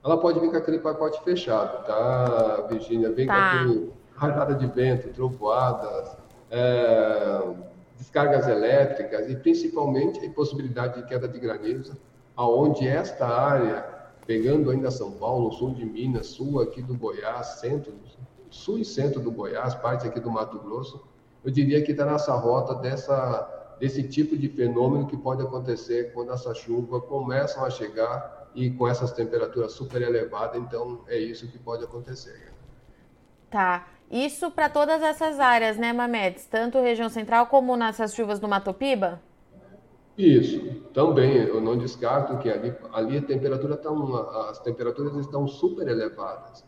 ela 0.03 0.17
pode 0.17 0.39
vir 0.39 0.51
com 0.51 0.57
aquele 0.57 0.79
pacote 0.79 1.23
fechado, 1.25 1.85
tá, 1.87 2.67
Virginia? 2.71 3.11
Vem 3.11 3.27
tá. 3.27 3.35
com 3.35 3.57
aquele 3.57 3.93
rajada 4.15 4.55
de 4.55 4.67
vento, 4.67 5.09
trovoadas, 5.13 6.17
é, 6.51 7.55
descargas 7.99 8.47
elétricas 8.47 9.29
e 9.29 9.37
principalmente 9.37 10.25
a 10.25 10.31
possibilidade 10.31 11.01
de 11.01 11.09
queda 11.09 11.27
de 11.27 11.39
granizo, 11.39 11.97
aonde 12.37 12.87
esta 12.87 13.27
área, 13.27 13.85
pegando 14.27 14.71
ainda 14.71 14.91
São 14.91 15.13
Paulo, 15.13 15.51
sul 15.53 15.75
de 15.75 15.85
Minas, 15.85 16.29
sul 16.29 16.61
aqui 16.61 16.83
do 16.83 16.95
Goiás, 16.95 17.61
centro, 17.61 17.93
sul 18.51 18.79
e 18.79 18.85
centro 18.85 19.21
do 19.21 19.33
Goiás, 19.33 19.75
parte 19.75 20.07
aqui 20.07 20.21
do 20.21 20.31
Mato 20.31 20.59
Grosso, 20.59 21.03
eu 21.45 21.51
diria 21.51 21.83
que 21.83 21.93
está 21.93 22.07
nessa 22.07 22.35
rota 22.35 22.75
dessa 22.77 23.64
desse 23.85 24.03
tipo 24.03 24.35
de 24.35 24.49
fenômeno 24.49 25.07
que 25.07 25.15
pode 25.15 25.43
acontecer 25.43 26.11
quando 26.15 26.33
essa 26.33 26.55
chuva 26.55 27.03
começam 27.03 27.63
a 27.63 27.69
chegar 27.69 28.49
e 28.55 28.71
com 28.71 28.89
essas 28.89 29.13
temperaturas 29.13 29.73
super 29.73 30.01
elevadas, 30.01 30.59
então 30.59 31.03
é 31.07 31.19
isso 31.19 31.47
que 31.49 31.59
pode 31.59 31.85
acontecer. 31.85 32.51
Tá. 33.51 33.87
Isso 34.11 34.51
para 34.51 34.71
todas 34.71 35.03
essas 35.03 35.39
áreas, 35.39 35.77
né, 35.77 35.93
Mamedes? 35.93 36.47
Tanto 36.47 36.81
região 36.81 37.11
central 37.11 37.47
como 37.49 37.77
nessas 37.77 38.15
chuvas 38.15 38.39
do 38.39 38.49
Matopiba? 38.49 39.21
Isso, 40.17 40.81
também. 40.95 41.37
Eu 41.37 41.61
não 41.61 41.77
descarto 41.77 42.39
que 42.39 42.49
ali, 42.49 42.75
ali 42.91 43.19
a 43.19 43.23
temperatura 43.23 43.77
tá 43.77 43.91
uma, 43.91 44.49
as 44.49 44.61
temperaturas 44.61 45.15
estão 45.17 45.47
super 45.47 45.87
elevadas. 45.87 46.65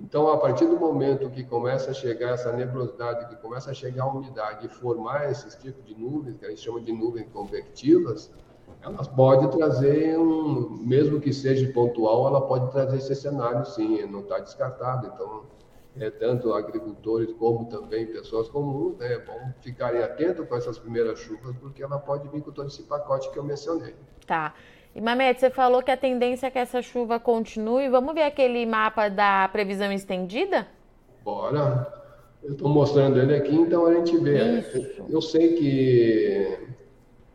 Então, 0.00 0.30
a 0.30 0.38
partir 0.38 0.66
do 0.66 0.78
momento 0.78 1.28
que 1.28 1.42
começa 1.42 1.90
a 1.90 1.94
chegar 1.94 2.30
essa 2.30 2.52
nebulosidade, 2.52 3.28
que 3.28 3.36
começa 3.42 3.72
a 3.72 3.74
chegar 3.74 4.04
a 4.04 4.06
umidade 4.06 4.66
e 4.66 4.68
formar 4.68 5.30
esses 5.30 5.56
tipos 5.56 5.84
de 5.84 5.94
nuvens, 5.94 6.36
que 6.38 6.46
a 6.46 6.50
gente 6.50 6.60
chama 6.60 6.80
de 6.80 6.92
nuvens 6.92 7.26
convectivas, 7.32 8.32
ela 8.80 9.04
pode 9.04 9.50
trazer 9.50 10.16
um, 10.16 10.70
mesmo 10.70 11.20
que 11.20 11.32
seja 11.32 11.70
pontual, 11.72 12.28
ela 12.28 12.40
pode 12.40 12.70
trazer 12.70 12.98
esse 12.98 13.14
cenário, 13.16 13.66
sim, 13.66 14.06
não 14.06 14.20
está 14.20 14.38
descartado. 14.38 15.08
Então, 15.08 15.42
é, 15.98 16.10
tanto 16.10 16.52
agricultores 16.52 17.32
como 17.32 17.68
também 17.68 18.06
pessoas 18.06 18.48
comuns, 18.48 18.96
né, 18.98 19.14
é 19.14 19.18
bom 19.18 19.52
ficarem 19.60 20.00
atentos 20.00 20.46
com 20.46 20.54
essas 20.54 20.78
primeiras 20.78 21.18
chuvas, 21.18 21.56
porque 21.56 21.82
ela 21.82 21.98
pode 21.98 22.28
vir 22.28 22.40
com 22.40 22.52
todo 22.52 22.68
esse 22.68 22.84
pacote 22.84 23.30
que 23.32 23.38
eu 23.38 23.42
mencionei. 23.42 23.96
Tá. 24.24 24.54
E 24.94 25.00
Mamete, 25.00 25.40
você 25.40 25.50
falou 25.50 25.82
que 25.82 25.90
a 25.90 25.96
tendência 25.96 26.46
é 26.46 26.50
que 26.50 26.58
essa 26.58 26.82
chuva 26.82 27.20
continue. 27.20 27.88
Vamos 27.88 28.14
ver 28.14 28.22
aquele 28.22 28.64
mapa 28.66 29.08
da 29.08 29.48
previsão 29.48 29.92
estendida? 29.92 30.66
Bora. 31.24 31.92
Eu 32.42 32.52
estou 32.52 32.68
mostrando 32.68 33.18
ele 33.20 33.34
aqui, 33.34 33.54
então 33.54 33.86
a 33.86 33.94
gente 33.94 34.16
vê. 34.16 34.60
Isso. 34.60 35.04
Eu 35.08 35.20
sei 35.20 35.54
que 35.54 36.58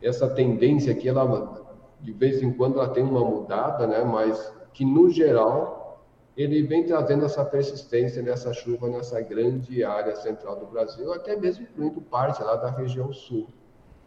essa 0.02 0.28
tendência 0.28 0.92
aqui, 0.92 1.08
ela 1.08 1.62
de 2.00 2.12
vez 2.12 2.42
em 2.42 2.52
quando 2.52 2.78
ela 2.78 2.88
tem 2.88 3.02
uma 3.02 3.24
mudada, 3.24 3.86
né? 3.86 4.04
Mas 4.04 4.52
que 4.72 4.84
no 4.84 5.08
geral 5.10 6.02
ele 6.36 6.62
vem 6.62 6.84
trazendo 6.84 7.24
essa 7.24 7.44
persistência 7.44 8.20
nessa 8.22 8.52
chuva 8.52 8.88
nessa 8.88 9.20
grande 9.20 9.84
área 9.84 10.14
central 10.16 10.56
do 10.56 10.66
Brasil, 10.66 11.12
até 11.12 11.36
mesmo 11.36 11.64
incluindo 11.64 12.00
parte 12.00 12.42
lá 12.42 12.56
da 12.56 12.70
região 12.70 13.12
sul. 13.12 13.46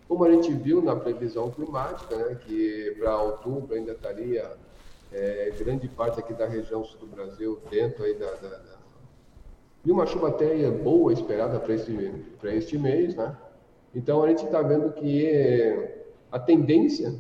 Como 0.08 0.24
a 0.24 0.32
gente 0.32 0.52
viu 0.54 0.82
na 0.82 0.96
previsão 0.96 1.52
climática, 1.52 2.16
né, 2.16 2.36
que 2.36 2.96
para 2.98 3.22
outubro 3.22 3.76
ainda 3.76 3.92
estaria 3.92 4.50
é, 5.12 5.52
grande 5.60 5.88
parte 5.88 6.20
aqui 6.20 6.34
da 6.34 6.48
região 6.48 6.84
sul 6.84 7.00
do 7.00 7.08
Brasil 7.08 7.60
dentro 7.70 8.04
aí 8.04 8.14
da, 8.14 8.32
da, 8.32 8.50
da 8.50 8.78
de 9.84 9.92
uma 9.92 10.06
chuva 10.06 10.30
até 10.30 10.70
boa 10.70 11.14
esperada 11.14 11.60
para 11.60 11.74
este, 11.74 11.94
para 12.42 12.54
este 12.54 12.78
mês, 12.78 13.16
né? 13.16 13.36
Então 13.96 14.22
a 14.22 14.28
gente 14.28 14.44
está 14.44 14.62
vendo 14.62 14.92
que 14.92 15.90
a 16.30 16.38
tendência 16.38 17.16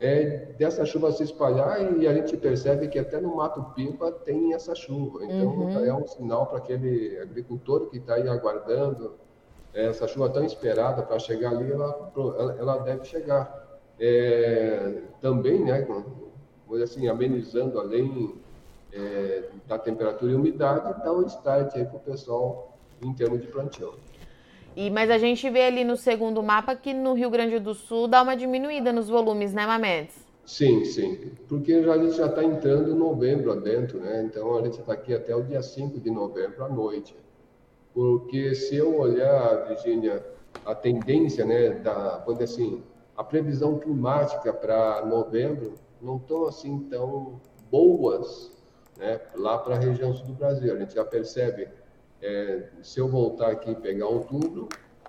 é 0.00 0.46
dessa 0.58 0.86
chuva 0.86 1.12
se 1.12 1.22
espalhar 1.22 2.00
e 2.00 2.08
a 2.08 2.14
gente 2.14 2.36
percebe 2.38 2.88
que 2.88 2.98
até 2.98 3.20
no 3.20 3.36
Mato 3.36 3.62
Pipa 3.74 4.10
tem 4.10 4.54
essa 4.54 4.74
chuva. 4.74 5.24
Então 5.24 5.48
uhum. 5.48 5.84
é 5.84 5.92
um 5.92 6.06
sinal 6.06 6.46
para 6.46 6.58
aquele 6.58 7.18
agricultor 7.18 7.90
que 7.90 7.98
está 7.98 8.14
aí 8.14 8.26
aguardando 8.26 9.12
essa 9.72 10.06
chuva 10.08 10.28
tão 10.28 10.44
esperada 10.44 11.02
para 11.02 11.18
chegar 11.18 11.50
ali, 11.50 11.70
ela, 11.70 12.12
ela 12.58 12.78
deve 12.78 13.04
chegar. 13.04 13.58
É, 13.98 15.02
também, 15.20 15.62
né, 15.62 15.86
assim, 16.82 17.06
amenizando 17.08 17.78
além 17.78 18.34
é, 18.92 19.44
da 19.68 19.78
temperatura 19.78 20.32
e 20.32 20.34
umidade, 20.34 21.02
dá 21.04 21.12
um 21.12 21.26
start 21.26 21.76
aí 21.76 21.84
para 21.84 21.96
o 21.96 22.00
pessoal 22.00 22.76
em 23.02 23.12
termos 23.12 23.40
de 23.40 23.48
plantio. 23.48 23.94
E, 24.76 24.88
mas 24.90 25.10
a 25.10 25.18
gente 25.18 25.48
vê 25.50 25.62
ali 25.62 25.84
no 25.84 25.96
segundo 25.96 26.42
mapa 26.42 26.74
que 26.74 26.94
no 26.94 27.12
Rio 27.12 27.28
Grande 27.28 27.58
do 27.58 27.74
Sul 27.74 28.06
dá 28.06 28.22
uma 28.22 28.36
diminuída 28.36 28.92
nos 28.92 29.08
volumes, 29.08 29.52
né, 29.52 29.66
Mamedes? 29.66 30.14
Sim, 30.46 30.84
sim. 30.84 31.32
Porque 31.48 31.82
já, 31.82 31.92
a 31.92 31.98
gente 31.98 32.16
já 32.16 32.26
está 32.26 32.42
entrando 32.42 32.90
em 32.90 32.94
novembro 32.94 33.52
adentro, 33.52 34.00
né? 34.00 34.22
Então 34.24 34.56
a 34.56 34.62
gente 34.62 34.80
está 34.80 34.92
aqui 34.92 35.14
até 35.14 35.34
o 35.34 35.42
dia 35.42 35.62
5 35.62 36.00
de 36.00 36.10
novembro 36.10 36.64
à 36.64 36.68
noite. 36.68 37.14
Porque 37.94 38.54
se 38.54 38.76
eu 38.76 38.98
olhar, 38.98 39.66
Virginia, 39.68 40.24
a 40.64 40.74
tendência, 40.74 41.44
né, 41.44 41.70
da, 41.70 42.22
quando 42.24 42.42
assim, 42.42 42.82
a 43.16 43.24
previsão 43.24 43.78
climática 43.78 44.52
para 44.52 45.04
novembro 45.04 45.74
não 46.00 46.16
estão 46.16 46.46
assim 46.46 46.78
tão 46.88 47.40
boas 47.70 48.50
né, 48.96 49.20
lá 49.34 49.58
para 49.58 49.76
a 49.76 49.78
região 49.78 50.14
sul 50.14 50.26
do 50.26 50.34
Brasil. 50.34 50.74
A 50.74 50.78
gente 50.78 50.94
já 50.94 51.04
percebe 51.04 51.68
é, 52.22 52.68
se 52.82 53.00
eu 53.00 53.08
voltar 53.08 53.50
aqui 53.50 53.70
e 53.70 53.74
pegar 53.74 54.06
outubro, 54.06 54.68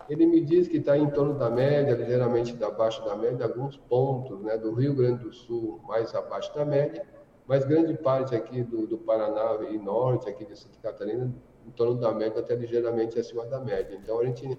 ele 0.10 0.26
me 0.26 0.42
diz 0.42 0.68
que 0.68 0.78
está 0.78 0.98
em 0.98 1.10
torno 1.10 1.36
da 1.36 1.50
média, 1.50 1.94
ligeiramente 1.94 2.62
abaixo 2.64 3.04
da 3.06 3.16
média, 3.16 3.46
alguns 3.46 3.78
pontos 3.78 4.42
né, 4.42 4.58
do 4.58 4.74
Rio 4.74 4.94
Grande 4.94 5.24
do 5.24 5.32
Sul 5.32 5.80
mais 5.88 6.14
abaixo 6.16 6.54
da 6.56 6.66
média, 6.66 7.06
mas 7.48 7.66
grande 7.66 7.94
parte 7.96 8.36
aqui 8.36 8.64
do, 8.64 8.88
do 8.88 8.98
Paraná 8.98 9.58
e 9.70 9.78
norte, 9.78 10.30
aqui 10.30 10.46
de 10.46 10.58
Santa 10.58 10.78
Catarina, 10.82 11.34
em 11.68 11.72
torno 11.72 11.96
da 11.96 12.12
média, 12.12 12.40
até 12.40 12.56
ligeiramente 12.56 13.20
acima 13.20 13.46
da 13.46 13.60
média. 13.60 13.98
Então, 14.02 14.20
a 14.20 14.26
gente 14.26 14.58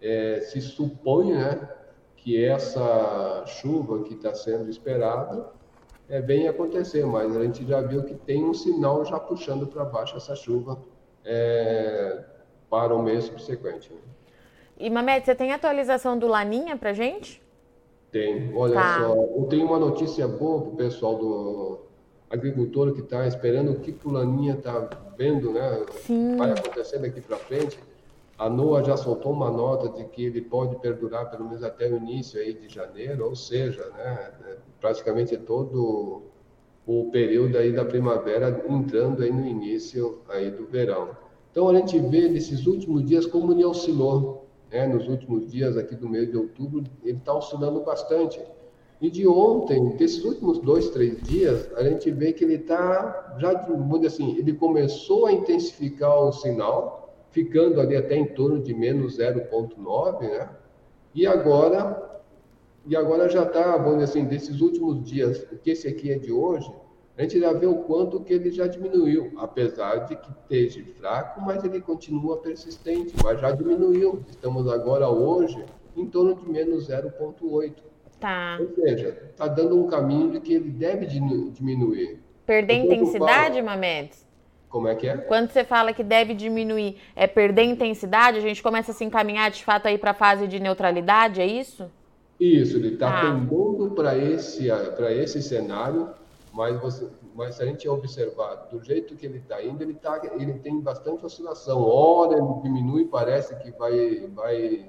é, 0.00 0.40
se 0.40 0.60
supõe 0.60 1.32
né, 1.32 1.68
que 2.16 2.44
essa 2.44 3.44
chuva 3.46 4.02
que 4.02 4.14
está 4.14 4.34
sendo 4.34 4.68
esperada 4.68 5.50
é, 6.08 6.20
venha 6.20 6.50
acontecer, 6.50 7.06
mas 7.06 7.36
a 7.36 7.42
gente 7.42 7.66
já 7.66 7.80
viu 7.80 8.04
que 8.04 8.14
tem 8.14 8.44
um 8.44 8.52
sinal 8.52 9.04
já 9.04 9.18
puxando 9.18 9.66
para 9.66 9.84
baixo 9.84 10.16
essa 10.16 10.34
chuva 10.34 10.78
é, 11.24 12.24
para 12.68 12.94
o 12.94 13.02
mês 13.02 13.24
subsequente. 13.24 13.92
Né? 13.92 14.00
E 14.78 14.90
Mamed, 14.90 15.24
você 15.24 15.34
tem 15.34 15.52
atualização 15.52 16.18
do 16.18 16.26
Laninha 16.26 16.76
para 16.76 16.92
gente? 16.92 17.42
Tem. 18.10 18.54
Olha 18.54 18.74
tá. 18.74 18.98
só, 18.98 19.14
eu 19.14 19.46
tenho 19.48 19.66
uma 19.66 19.78
notícia 19.78 20.28
boa 20.28 20.60
para 20.60 20.70
o 20.70 20.76
pessoal 20.76 21.16
do 21.16 21.80
agricultor 22.28 22.92
que 22.92 23.00
está 23.00 23.26
esperando 23.26 23.72
o 23.72 23.80
que 23.80 23.96
o 24.04 24.10
Laninha 24.10 24.54
está 24.54 24.88
vendo, 25.16 25.52
né? 25.52 25.84
Sim. 26.04 26.36
Vai 26.36 26.52
acontecer 26.52 26.98
daqui 26.98 27.20
para 27.20 27.36
frente. 27.36 27.78
A 28.38 28.48
NOAA 28.48 28.84
já 28.84 28.96
soltou 28.96 29.32
uma 29.32 29.50
nota 29.50 29.88
de 29.90 30.04
que 30.08 30.24
ele 30.24 30.40
pode 30.40 30.76
perdurar 30.76 31.30
pelo 31.30 31.44
menos 31.44 31.62
até 31.62 31.88
o 31.88 31.96
início 31.96 32.40
aí 32.40 32.52
de 32.52 32.68
janeiro, 32.68 33.26
ou 33.26 33.36
seja, 33.36 33.88
né, 33.90 34.32
praticamente 34.80 35.36
todo 35.36 36.22
o 36.86 37.10
período 37.10 37.56
aí 37.56 37.72
da 37.72 37.84
primavera 37.84 38.64
entrando 38.68 39.22
aí 39.22 39.30
no 39.30 39.46
início 39.46 40.18
aí 40.28 40.50
do 40.50 40.66
verão. 40.66 41.10
Então 41.50 41.68
a 41.68 41.74
gente 41.74 41.98
vê 41.98 42.28
nesses 42.28 42.66
últimos 42.66 43.04
dias 43.04 43.26
como 43.26 43.52
ele 43.52 43.64
oscilou, 43.64 44.48
né? 44.70 44.86
Nos 44.86 45.06
últimos 45.06 45.50
dias 45.50 45.76
aqui 45.76 45.94
do 45.94 46.08
mês 46.08 46.30
de 46.30 46.36
outubro 46.36 46.82
ele 47.04 47.18
está 47.18 47.34
oscilando 47.34 47.80
bastante. 47.82 48.40
E 49.02 49.10
de 49.10 49.26
ontem, 49.26 49.96
desses 49.96 50.24
últimos 50.24 50.60
dois, 50.60 50.88
três 50.90 51.20
dias, 51.22 51.68
a 51.74 51.82
gente 51.82 52.08
vê 52.12 52.32
que 52.32 52.44
ele 52.44 52.54
está 52.54 53.34
já, 53.36 53.52
vamos 53.52 54.06
assim, 54.06 54.38
ele 54.38 54.52
começou 54.52 55.26
a 55.26 55.32
intensificar 55.32 56.16
o 56.20 56.30
sinal, 56.30 57.12
ficando 57.32 57.80
ali 57.80 57.96
até 57.96 58.14
em 58.14 58.26
torno 58.26 58.62
de 58.62 58.72
menos 58.72 59.18
0,9, 59.18 60.20
né? 60.20 60.48
E 61.12 61.26
agora 61.26 62.10
e 62.86 62.94
agora 62.94 63.28
já 63.28 63.42
está, 63.42 63.76
vamos 63.76 63.98
dizer 63.98 64.04
assim, 64.04 64.24
desses 64.24 64.60
últimos 64.60 65.02
dias, 65.02 65.44
que 65.64 65.70
esse 65.70 65.88
aqui 65.88 66.12
é 66.12 66.18
de 66.18 66.32
hoje, 66.32 66.72
a 67.16 67.22
gente 67.22 67.40
já 67.40 67.52
vê 67.52 67.66
o 67.66 67.78
quanto 67.82 68.20
que 68.20 68.32
ele 68.32 68.52
já 68.52 68.68
diminuiu, 68.68 69.32
apesar 69.36 70.06
de 70.06 70.14
que 70.14 70.30
esteja 70.30 70.84
fraco, 70.98 71.40
mas 71.40 71.64
ele 71.64 71.80
continua 71.80 72.36
persistente, 72.36 73.14
mas 73.22 73.40
já 73.40 73.50
diminuiu. 73.50 74.22
Estamos 74.30 74.68
agora 74.68 75.08
hoje 75.08 75.64
em 75.96 76.06
torno 76.06 76.36
de 76.36 76.48
menos 76.48 76.88
0,8. 76.88 77.91
Tá. 78.22 78.56
Ou 78.60 78.72
seja, 78.72 79.18
está 79.30 79.48
dando 79.48 79.76
um 79.76 79.88
caminho 79.88 80.30
de 80.30 80.38
que 80.38 80.54
ele 80.54 80.70
deve 80.70 81.06
diminuir. 81.06 82.20
Perder 82.46 82.74
intensidade, 82.74 83.56
falo... 83.56 83.66
Mamedes? 83.66 84.24
Como 84.68 84.86
é 84.86 84.94
que 84.94 85.08
é? 85.08 85.16
Quando 85.16 85.50
você 85.50 85.64
fala 85.64 85.92
que 85.92 86.04
deve 86.04 86.32
diminuir, 86.32 86.98
é 87.16 87.26
perder 87.26 87.64
intensidade, 87.64 88.38
a 88.38 88.40
gente 88.40 88.62
começa 88.62 88.92
a 88.92 88.94
se 88.94 89.04
encaminhar 89.04 89.50
de 89.50 89.64
fato 89.64 89.88
aí 89.88 89.98
para 89.98 90.12
a 90.12 90.14
fase 90.14 90.46
de 90.46 90.60
neutralidade, 90.60 91.40
é 91.40 91.46
isso? 91.46 91.90
Isso, 92.38 92.76
ele 92.76 92.94
está 92.94 93.08
ah. 93.08 93.20
tendendo 93.22 93.90
para 93.90 94.16
esse, 94.16 94.68
esse 95.20 95.42
cenário, 95.42 96.10
mas, 96.52 96.80
você, 96.80 97.08
mas 97.34 97.56
se 97.56 97.62
a 97.64 97.66
gente 97.66 97.88
observar 97.88 98.68
do 98.70 98.80
jeito 98.84 99.16
que 99.16 99.26
ele 99.26 99.38
está 99.38 99.60
indo, 99.60 99.82
ele, 99.82 99.94
tá, 99.94 100.20
ele 100.38 100.54
tem 100.60 100.80
bastante 100.80 101.26
oscilação. 101.26 101.82
Ora 101.82 102.38
ele 102.38 102.62
diminui, 102.62 103.06
parece 103.06 103.56
que 103.56 103.72
vai, 103.72 104.28
vai 104.32 104.88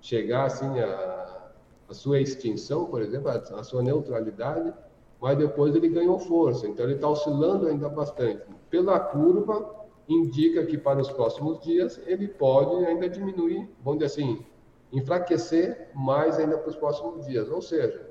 chegar 0.00 0.44
assim 0.44 0.78
a, 0.78 1.37
a 1.88 1.94
sua 1.94 2.20
extinção, 2.20 2.86
por 2.86 3.00
exemplo, 3.00 3.28
a, 3.28 3.34
a 3.34 3.62
sua 3.62 3.82
neutralidade, 3.82 4.72
mas 5.20 5.36
depois 5.38 5.74
ele 5.74 5.88
ganhou 5.88 6.18
força. 6.18 6.66
Então 6.66 6.84
ele 6.84 6.94
está 6.94 7.08
oscilando 7.08 7.66
ainda 7.66 7.88
bastante. 7.88 8.42
Pela 8.70 9.00
curva, 9.00 9.74
indica 10.08 10.64
que 10.64 10.78
para 10.78 11.00
os 11.00 11.10
próximos 11.10 11.60
dias 11.60 12.00
ele 12.06 12.28
pode 12.28 12.84
ainda 12.84 13.08
diminuir, 13.08 13.68
vamos 13.82 14.00
dizer 14.00 14.06
assim, 14.06 14.44
enfraquecer 14.92 15.90
mais 15.94 16.38
ainda 16.38 16.56
para 16.56 16.70
os 16.70 16.76
próximos 16.76 17.26
dias. 17.26 17.48
Ou 17.50 17.60
seja, 17.60 18.08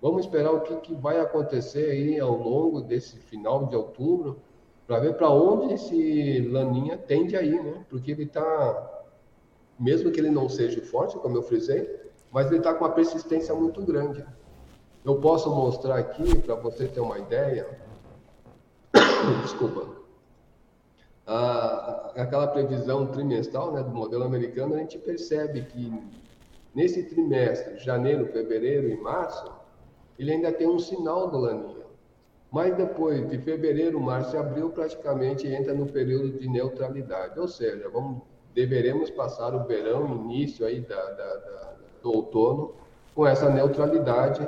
vamos 0.00 0.24
esperar 0.24 0.52
o 0.52 0.60
que, 0.60 0.76
que 0.76 0.94
vai 0.94 1.18
acontecer 1.18 1.90
aí 1.90 2.20
ao 2.20 2.36
longo 2.36 2.80
desse 2.80 3.16
final 3.16 3.66
de 3.66 3.74
outubro 3.74 4.38
para 4.86 5.00
ver 5.00 5.14
para 5.14 5.30
onde 5.30 5.74
esse 5.74 6.40
Laninha 6.50 6.96
tende 6.96 7.36
aí, 7.36 7.62
né? 7.62 7.84
Porque 7.88 8.10
ele 8.10 8.24
está, 8.24 9.04
mesmo 9.78 10.10
que 10.10 10.18
ele 10.18 10.30
não 10.30 10.48
seja 10.48 10.80
forte, 10.82 11.16
como 11.18 11.36
eu 11.36 11.42
frisei, 11.42 12.09
mas 12.32 12.46
ele 12.48 12.58
está 12.58 12.74
com 12.74 12.84
uma 12.84 12.92
persistência 12.92 13.54
muito 13.54 13.82
grande. 13.82 14.24
Eu 15.04 15.16
posso 15.20 15.50
mostrar 15.50 15.96
aqui 15.96 16.38
para 16.38 16.54
você 16.54 16.86
ter 16.86 17.00
uma 17.00 17.18
ideia. 17.18 17.66
Desculpa 19.42 20.00
a, 21.30 22.12
aquela 22.16 22.48
previsão 22.48 23.06
trimestral 23.06 23.72
né, 23.72 23.82
do 23.84 23.90
modelo 23.90 24.24
americano, 24.24 24.74
a 24.74 24.78
gente 24.78 24.98
percebe 24.98 25.62
que 25.62 25.92
nesse 26.74 27.04
trimestre, 27.04 27.78
janeiro, 27.78 28.26
fevereiro 28.26 28.88
e 28.88 28.96
março, 29.00 29.48
ele 30.18 30.32
ainda 30.32 30.52
tem 30.52 30.68
um 30.68 30.80
sinal 30.80 31.30
do 31.30 31.38
laninha. 31.38 31.86
Mas 32.50 32.76
depois 32.76 33.30
de 33.30 33.38
fevereiro, 33.38 34.00
março 34.00 34.34
e 34.34 34.38
abril, 34.40 34.70
praticamente 34.70 35.46
entra 35.46 35.72
no 35.72 35.86
período 35.86 36.36
de 36.36 36.48
neutralidade. 36.48 37.38
Ou 37.38 37.46
seja, 37.46 37.88
vamos, 37.88 38.22
deveremos 38.52 39.08
passar 39.10 39.54
o 39.54 39.64
verão, 39.64 40.16
início 40.16 40.66
aí 40.66 40.80
da, 40.80 41.00
da, 41.00 41.36
da, 41.36 41.76
do 42.02 42.14
outono, 42.14 42.72
com 43.14 43.26
essa 43.26 43.50
neutralidade, 43.50 44.46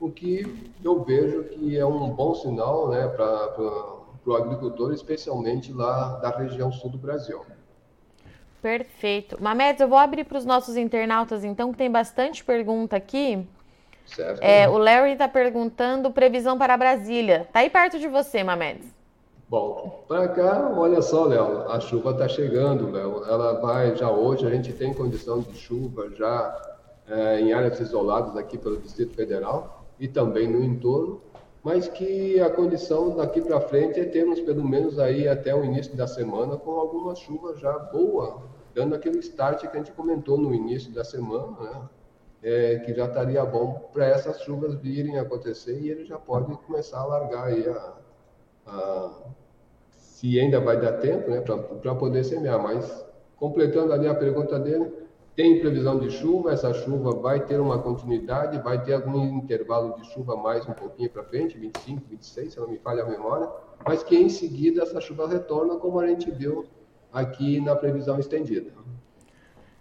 o 0.00 0.10
que 0.10 0.72
eu 0.82 1.02
vejo 1.02 1.44
que 1.44 1.76
é 1.76 1.84
um 1.84 2.10
bom 2.10 2.34
sinal 2.34 2.88
né, 2.88 3.08
para 3.08 3.56
o 4.26 4.34
agricultor, 4.34 4.92
especialmente 4.92 5.72
lá 5.72 6.18
da 6.18 6.30
região 6.30 6.72
sul 6.72 6.90
do 6.90 6.98
Brasil. 6.98 7.40
Perfeito. 8.60 9.42
Mamedes, 9.42 9.80
eu 9.80 9.88
vou 9.88 9.98
abrir 9.98 10.24
para 10.24 10.38
os 10.38 10.44
nossos 10.44 10.76
internautas, 10.76 11.44
então, 11.44 11.70
que 11.70 11.78
tem 11.78 11.90
bastante 11.90 12.42
pergunta 12.42 12.96
aqui. 12.96 13.46
Certo. 14.06 14.42
É, 14.42 14.68
o 14.68 14.78
Larry 14.78 15.12
está 15.12 15.28
perguntando 15.28 16.10
previsão 16.10 16.56
para 16.56 16.76
Brasília. 16.76 17.42
Está 17.42 17.60
aí 17.60 17.70
perto 17.70 17.98
de 17.98 18.08
você, 18.08 18.42
Mamedes. 18.42 18.86
Bom, 19.48 20.04
para 20.08 20.28
cá, 20.28 20.72
olha 20.74 21.02
só, 21.02 21.24
Léo, 21.24 21.70
a 21.70 21.78
chuva 21.78 22.12
está 22.12 22.26
chegando, 22.26 22.90
Léo. 22.90 23.24
Ela 23.26 23.60
vai, 23.60 23.94
já 23.94 24.10
hoje 24.10 24.46
a 24.46 24.50
gente 24.50 24.72
tem 24.72 24.92
condição 24.94 25.40
de 25.40 25.54
chuva 25.56 26.10
já 26.16 26.73
é, 27.08 27.40
em 27.40 27.52
áreas 27.52 27.80
isoladas 27.80 28.36
aqui 28.36 28.58
pelo 28.58 28.78
Distrito 28.78 29.14
Federal 29.14 29.84
e 29.98 30.08
também 30.08 30.48
no 30.48 30.62
entorno 30.62 31.20
mas 31.64 31.88
que 31.88 32.38
a 32.40 32.50
condição 32.50 33.16
daqui 33.16 33.40
para 33.40 33.58
frente 33.58 33.98
é 33.98 34.04
termos 34.04 34.38
pelo 34.38 34.62
menos 34.62 34.98
aí 34.98 35.26
até 35.26 35.54
o 35.54 35.64
início 35.64 35.96
da 35.96 36.06
semana 36.06 36.58
com 36.58 36.72
alguma 36.72 37.14
chuva 37.14 37.56
já 37.56 37.72
boa, 37.78 38.42
dando 38.74 38.94
aquele 38.94 39.18
start 39.20 39.62
que 39.62 39.66
a 39.68 39.76
gente 39.76 39.90
comentou 39.92 40.36
no 40.36 40.54
início 40.54 40.92
da 40.92 41.02
semana, 41.02 41.56
né? 41.58 41.88
É, 42.42 42.78
que 42.80 42.92
já 42.92 43.06
estaria 43.06 43.42
bom 43.42 43.88
para 43.90 44.04
essas 44.04 44.42
chuvas 44.42 44.74
virem 44.74 45.18
acontecer 45.18 45.80
e 45.80 45.88
ele 45.88 46.04
já 46.04 46.18
pode 46.18 46.54
começar 46.58 47.00
a 47.00 47.06
largar 47.06 47.44
aí 47.44 47.66
a, 47.66 47.94
a 48.66 49.10
se 49.88 50.38
ainda 50.38 50.60
vai 50.60 50.78
dar 50.78 50.98
tempo, 50.98 51.30
né, 51.30 51.40
para 51.40 51.94
poder 51.94 52.22
semear. 52.22 52.62
Mas 52.62 53.02
completando 53.36 53.94
ali 53.94 54.06
a 54.06 54.14
pergunta 54.14 54.58
dele, 54.58 54.92
tem 55.36 55.58
previsão 55.58 55.98
de 55.98 56.10
chuva, 56.10 56.52
essa 56.52 56.72
chuva 56.72 57.10
vai 57.12 57.40
ter 57.40 57.60
uma 57.60 57.78
continuidade, 57.78 58.58
vai 58.58 58.82
ter 58.82 58.94
algum 58.94 59.38
intervalo 59.38 59.94
de 59.94 60.06
chuva 60.12 60.36
mais 60.36 60.66
um 60.68 60.72
pouquinho 60.72 61.10
para 61.10 61.24
frente, 61.24 61.58
25, 61.58 62.02
26, 62.08 62.52
se 62.52 62.60
não 62.60 62.68
me 62.68 62.78
falha 62.78 63.02
a 63.02 63.08
memória, 63.08 63.48
mas 63.84 64.02
que 64.04 64.16
em 64.16 64.28
seguida 64.28 64.82
essa 64.82 65.00
chuva 65.00 65.26
retorna, 65.26 65.76
como 65.76 65.98
a 65.98 66.06
gente 66.06 66.30
viu 66.30 66.66
aqui 67.12 67.60
na 67.60 67.74
previsão 67.74 68.18
estendida. 68.18 68.70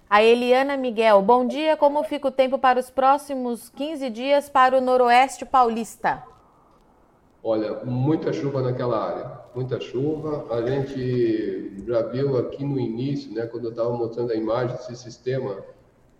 A 0.09 0.23
Eliana 0.23 0.77
Miguel, 0.77 1.21
bom 1.21 1.45
dia. 1.47 1.75
Como 1.75 2.03
fica 2.03 2.27
o 2.27 2.31
tempo 2.31 2.59
para 2.59 2.79
os 2.79 2.91
próximos 2.91 3.69
15 3.69 4.09
dias 4.11 4.49
para 4.49 4.77
o 4.77 4.81
Noroeste 4.81 5.43
Paulista? 5.43 6.23
Olha, 7.45 7.83
muita 7.83 8.31
chuva 8.31 8.61
naquela 8.61 8.97
área, 8.97 9.39
muita 9.53 9.77
chuva. 9.77 10.45
A 10.49 10.61
gente 10.61 11.83
já 11.85 12.01
viu 12.03 12.37
aqui 12.37 12.63
no 12.63 12.79
início, 12.79 13.33
né, 13.33 13.45
quando 13.45 13.65
eu 13.65 13.71
estava 13.71 13.91
mostrando 13.91 14.31
a 14.31 14.35
imagem 14.35 14.77
desse 14.77 14.95
sistema 14.95 15.57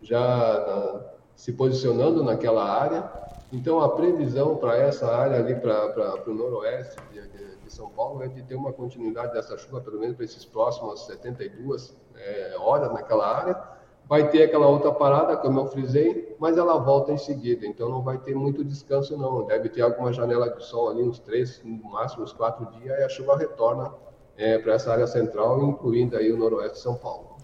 já 0.02 1.02
se 1.34 1.54
posicionando 1.54 2.22
naquela 2.24 2.70
área. 2.70 3.10
Então, 3.54 3.80
a 3.80 3.96
previsão 3.96 4.58
para 4.58 4.76
essa 4.76 5.08
área 5.16 5.38
ali, 5.38 5.56
para 5.56 6.24
o 6.28 6.34
noroeste 6.34 6.98
de, 7.14 7.22
de, 7.60 7.72
São 7.72 7.90
Paulo, 7.90 8.22
é 8.22 8.28
de 8.28 8.44
ter 8.44 8.56
uma 8.56 8.74
continuidade 8.74 9.32
dessa 9.32 9.58
chuva, 9.58 9.80
pelo 9.80 10.00
menos 10.00 10.18
para 10.18 10.26
esses 10.26 10.44
próximos 10.44 11.06
72 11.06 11.96
é, 12.18 12.56
horas 12.60 12.92
naquela 12.92 13.26
área 13.26 13.74
vai 14.14 14.30
ter 14.30 14.44
aquela 14.44 14.68
outra 14.68 14.92
parada, 14.92 15.36
como 15.36 15.60
eu 15.60 15.66
frisei, 15.66 16.36
mas 16.38 16.56
ela 16.56 16.78
volta 16.78 17.12
em 17.12 17.18
seguida, 17.18 17.66
então 17.66 17.90
não 17.90 18.04
vai 18.04 18.20
ter 18.20 18.36
muito 18.36 18.64
descanso 18.64 19.18
não. 19.18 19.44
Deve 19.44 19.70
ter 19.70 19.82
alguma 19.82 20.14
janela 20.14 20.52
de 20.52 20.64
sol 20.64 20.92
ali, 20.92 21.02
uns 21.02 21.18
três, 21.18 21.60
no 21.64 21.90
máximo 21.90 22.24
uns 22.24 22.32
quatro 22.32 22.64
dias, 22.78 22.96
e 23.00 23.02
a 23.02 23.10
chuva 23.10 23.36
retorna 23.36 23.92
é, 24.38 24.60
para 24.60 24.74
essa 24.74 24.92
área 24.92 25.08
central, 25.08 25.64
incluindo 25.64 26.16
aí 26.16 26.32
o 26.32 26.38
noroeste 26.38 26.76
de 26.76 26.84
São 26.84 26.94
Paulo. 26.94 27.38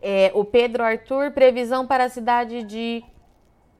É, 0.00 0.30
o 0.32 0.46
Pedro 0.46 0.82
Arthur, 0.82 1.30
previsão 1.32 1.86
para 1.86 2.04
a 2.04 2.08
cidade 2.08 2.62
de 2.62 3.04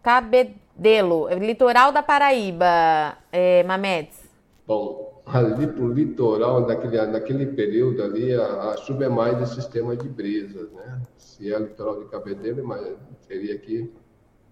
Cabedelo, 0.03 1.31
litoral 1.31 1.93
da 1.93 2.03
Paraíba, 2.03 3.17
é, 3.33 3.63
Mamedes. 3.63 4.29
Bom, 4.67 5.18
ali 5.33 5.67
para 5.67 5.83
o 5.83 5.93
litoral, 5.93 6.67
naquele, 6.67 7.05
naquele 7.07 7.47
período 7.47 8.03
ali, 8.03 8.35
a, 8.35 8.71
a, 8.71 8.77
chuva 8.79 9.05
é 9.05 9.09
mais 9.09 9.39
de 9.39 9.55
sistema 9.55 9.97
de 9.97 10.09
brisas, 10.09 10.71
né? 10.73 11.03
Se 11.17 11.53
é 11.53 11.59
litoral 11.59 12.01
de 12.01 12.07
Cabedelo, 12.07 12.67
mas 12.67 12.97
seria 13.21 13.55
aqui 13.55 13.93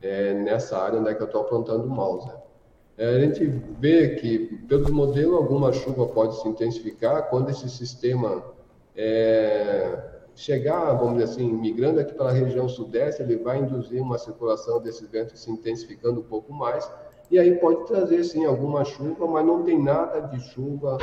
é, 0.02 0.34
nessa 0.34 0.78
área 0.78 1.00
onde 1.00 1.10
é 1.10 1.14
que 1.14 1.22
eu 1.22 1.26
estou 1.26 1.42
apontando 1.42 1.84
o 1.84 1.88
mouse. 1.88 2.30
É, 2.98 3.16
a 3.16 3.20
gente 3.20 3.46
vê 3.78 4.16
que, 4.16 4.38
pelo 4.68 4.92
modelo, 4.92 5.36
alguma 5.36 5.72
chuva 5.72 6.06
pode 6.06 6.40
se 6.40 6.48
intensificar 6.48 7.28
quando 7.28 7.50
esse 7.50 7.68
sistema 7.68 8.42
é, 8.94 10.16
chegar, 10.34 10.92
vamos 10.92 11.18
dizer 11.18 11.24
assim, 11.24 11.52
migrando 11.52 12.00
aqui 12.00 12.14
para 12.14 12.28
a 12.28 12.32
região 12.32 12.68
sudeste, 12.68 13.22
ele 13.22 13.36
vai 13.36 13.58
induzir 13.58 14.02
uma 14.02 14.18
circulação 14.18 14.80
desses 14.80 15.08
ventos 15.08 15.40
se 15.40 15.50
intensificando 15.50 16.20
um 16.20 16.24
pouco 16.24 16.52
mais, 16.52 16.90
e 17.30 17.38
aí 17.38 17.56
pode 17.56 17.86
trazer 17.86 18.22
sim 18.24 18.44
alguma 18.44 18.84
chuva, 18.84 19.26
mas 19.26 19.44
não 19.44 19.62
tem 19.62 19.82
nada 19.82 20.20
de 20.20 20.40
chuva 20.40 20.98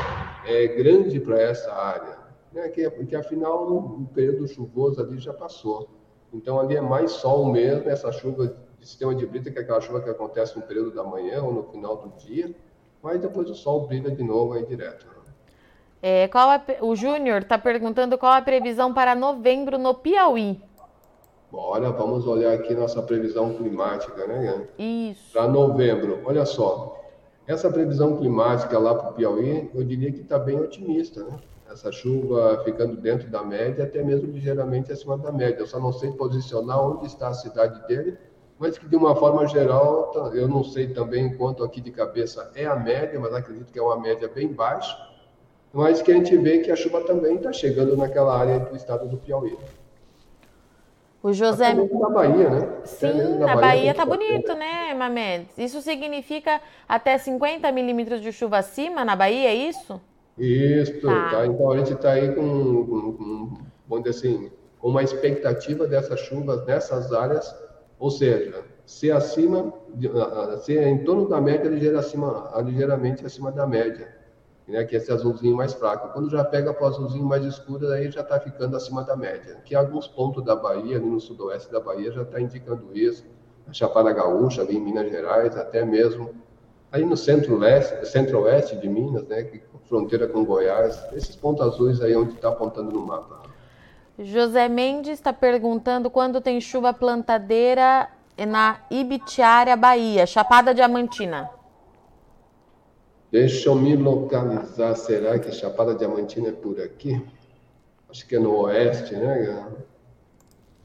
é, 0.46 0.68
grande 0.68 1.20
para 1.20 1.42
essa 1.42 1.72
área, 1.74 2.18
né? 2.52 2.70
que, 2.70 2.90
porque 2.90 3.16
afinal 3.16 3.72
o 3.72 4.08
período 4.14 4.48
chuvoso 4.48 5.02
ali 5.02 5.20
já 5.20 5.34
passou. 5.34 5.90
Então 6.34 6.60
ali 6.60 6.76
é 6.76 6.82
mais 6.82 7.12
sol 7.12 7.46
mesmo, 7.46 7.90
essa 7.90 8.12
chuva 8.12 8.56
de 8.80 8.88
sistema 8.88 9.14
de 9.14 9.26
brita, 9.26 9.52
que 9.52 9.60
é 9.60 9.62
aquela 9.62 9.82
chuva 9.82 10.02
que 10.02 10.10
acontece 10.10 10.56
no 10.58 10.64
período 10.64 10.92
da 10.92 11.04
manhã 11.04 11.44
ou 11.44 11.54
no 11.54 11.64
final 11.64 11.98
do 11.98 12.10
dia, 12.18 12.54
mas 13.02 13.20
depois 13.20 13.50
o 13.50 13.56
sol 13.56 13.86
brilha 13.88 14.10
de 14.10 14.24
novo 14.24 14.54
aí 14.54 14.66
direto. 14.66 15.14
É, 16.06 16.28
qual 16.28 16.50
a, 16.50 16.62
o 16.82 16.98
Júnior 16.98 17.44
está 17.44 17.58
perguntando 17.58 18.18
qual 18.18 18.34
a 18.34 18.42
previsão 18.42 18.94
para 18.94 19.16
novembro 19.16 19.78
no 19.78 19.94
Piauí. 19.94 20.60
Bora, 21.54 21.92
vamos 21.92 22.26
olhar 22.26 22.52
aqui 22.52 22.74
nossa 22.74 23.00
previsão 23.04 23.54
climática, 23.54 24.26
né? 24.26 24.68
Isso. 24.76 25.32
Para 25.32 25.48
novembro, 25.48 26.20
olha 26.26 26.48
só. 26.48 27.00
Essa 27.46 27.70
previsão 27.70 28.18
climática 28.18 28.80
lá 28.80 28.96
para 28.96 29.12
o 29.12 29.14
Piauí, 29.14 29.70
eu 29.72 29.84
diria 29.84 30.12
que 30.12 30.22
está 30.22 30.40
bem 30.40 30.60
otimista, 30.60 31.24
né? 31.24 31.38
Essa 31.72 31.92
chuva 31.92 32.60
ficando 32.66 32.96
dentro 32.98 33.30
da 33.30 33.44
média, 33.44 33.84
até 33.84 34.02
mesmo 34.02 34.32
ligeiramente 34.32 34.92
acima 34.92 35.16
da 35.16 35.32
média. 35.32 35.60
Eu 35.60 35.68
só 35.68 35.80
não 35.80 35.94
sei 35.94 36.12
posicionar 36.14 36.84
onde 36.84 37.06
está 37.06 37.28
a 37.28 37.36
cidade 37.36 37.88
dele, 37.88 38.18
mas 38.58 38.80
que 38.80 38.88
de 38.88 38.96
uma 38.96 39.16
forma 39.16 39.46
geral, 39.48 40.08
tá, 40.08 40.32
eu 40.34 40.48
não 40.48 40.64
sei 40.64 40.88
também 40.88 41.38
quanto 41.38 41.64
aqui 41.64 41.82
de 41.82 41.92
cabeça 41.92 42.52
é 42.56 42.66
a 42.66 42.76
média, 42.76 43.20
mas 43.20 43.32
acredito 43.32 43.72
que 43.72 43.78
é 43.78 43.82
uma 43.84 44.00
média 44.00 44.28
bem 44.28 44.48
baixa. 44.48 44.98
Mas 45.72 46.02
que 46.02 46.12
a 46.12 46.16
gente 46.16 46.36
vê 46.36 46.62
que 46.62 46.72
a 46.72 46.76
chuva 46.76 47.02
também 47.02 47.36
está 47.36 47.54
chegando 47.54 47.96
naquela 47.96 48.36
área 48.36 48.58
do 48.58 48.76
estado 48.76 49.08
do 49.08 49.18
Piauí. 49.18 49.56
O 51.24 51.32
José. 51.32 51.74
Na 51.74 52.10
Bahia, 52.10 52.50
né? 52.50 52.70
Sim, 52.84 53.40
na 53.40 53.56
Bahia, 53.56 53.62
Bahia 53.62 53.94
tá 53.94 54.06
bonito, 54.06 54.54
né, 54.56 54.94
Mamedes? 54.94 55.58
Isso 55.58 55.82
significa 55.82 56.60
até 56.88 57.18
50 57.18 57.72
milímetros 57.72 58.22
de 58.22 58.34
chuva 58.34 58.58
acima 58.58 59.06
na 59.06 59.16
Bahia, 59.16 59.48
é 59.48 59.56
isso? 59.56 60.02
Isso, 60.38 61.00
tá. 61.00 61.30
tá. 61.30 61.46
Então 61.46 61.72
a 61.72 61.78
gente 61.78 61.94
está 61.94 62.12
aí 62.12 62.36
com, 62.36 62.86
com, 62.86 63.14
com, 63.14 63.58
vamos 63.88 64.04
dizer 64.04 64.10
assim, 64.20 64.52
com 64.80 64.90
uma 64.90 65.02
expectativa 65.02 65.88
dessas 65.88 66.20
chuvas 66.20 66.66
nessas 66.66 67.14
áreas, 67.14 67.56
ou 67.98 68.12
seja, 68.12 68.62
ser 68.86 69.12
acima, 69.12 69.74
ser 70.62 70.86
em 70.86 71.06
torno 71.06 71.30
da 71.30 71.40
média, 71.40 71.70
ligeira 71.70 72.00
acima, 72.00 72.52
ligeiramente 72.66 73.26
acima 73.26 73.50
da 73.50 73.66
média 73.66 74.23
né, 74.68 74.84
que 74.84 74.96
é 74.96 74.98
esse 74.98 75.12
azulzinho 75.12 75.56
mais 75.56 75.74
fraco. 75.74 76.10
Quando 76.14 76.30
já 76.30 76.44
pega 76.44 76.74
para 76.74 76.84
o 76.84 76.88
azulzinho 76.88 77.26
mais 77.26 77.44
escuro, 77.44 77.92
aí 77.92 78.10
já 78.10 78.22
está 78.22 78.40
ficando 78.40 78.76
acima 78.78 79.04
da 79.04 79.16
média. 79.16 79.58
Que 79.66 79.76
alguns 79.76 80.08
pontos 80.08 80.44
da 80.44 80.56
Bahia, 80.56 80.98
ali 80.98 81.06
no 81.06 81.20
sudoeste 81.20 81.72
da 81.72 81.80
Bahia, 81.80 82.12
já 82.12 82.22
está 82.22 82.40
indicando 82.40 82.90
isso. 82.94 83.26
A 83.68 83.74
Chapada 83.74 84.12
Gaúcha, 84.12 84.62
ali 84.62 84.78
em 84.78 84.82
Minas 84.82 85.10
Gerais, 85.10 85.56
até 85.58 85.84
mesmo 85.84 86.32
aí 86.92 87.04
no 87.04 87.18
centro-oeste 87.18 88.76
de 88.76 88.88
Minas, 88.88 89.28
né, 89.28 89.50
fronteira 89.90 90.28
com 90.28 90.46
Goiás, 90.46 91.04
esses 91.14 91.36
pontos 91.36 91.66
azuis 91.66 92.02
aí 92.02 92.16
onde 92.16 92.34
está 92.36 92.50
apontando 92.50 92.92
no 92.92 93.06
mapa. 93.06 93.42
José 94.20 94.70
Mendes 94.70 95.14
está 95.14 95.34
perguntando 95.34 96.10
quando 96.10 96.40
tem 96.40 96.62
chuva 96.62 96.94
plantadeira 96.94 98.08
na 98.48 98.78
Ibitiária, 98.92 99.76
Bahia, 99.76 100.28
Chapada 100.28 100.74
Diamantina. 100.74 101.50
Deixa 103.34 103.70
eu 103.70 103.74
me 103.76 103.96
localizar. 103.96 104.96
Será 104.96 105.40
que 105.40 105.52
Chapada 105.52 105.96
Diamantina 105.96 106.50
é 106.50 106.52
por 106.52 106.80
aqui? 106.80 107.20
Acho 108.08 108.28
que 108.28 108.36
é 108.36 108.40
no 108.40 108.56
oeste, 108.60 109.16
né? 109.16 109.74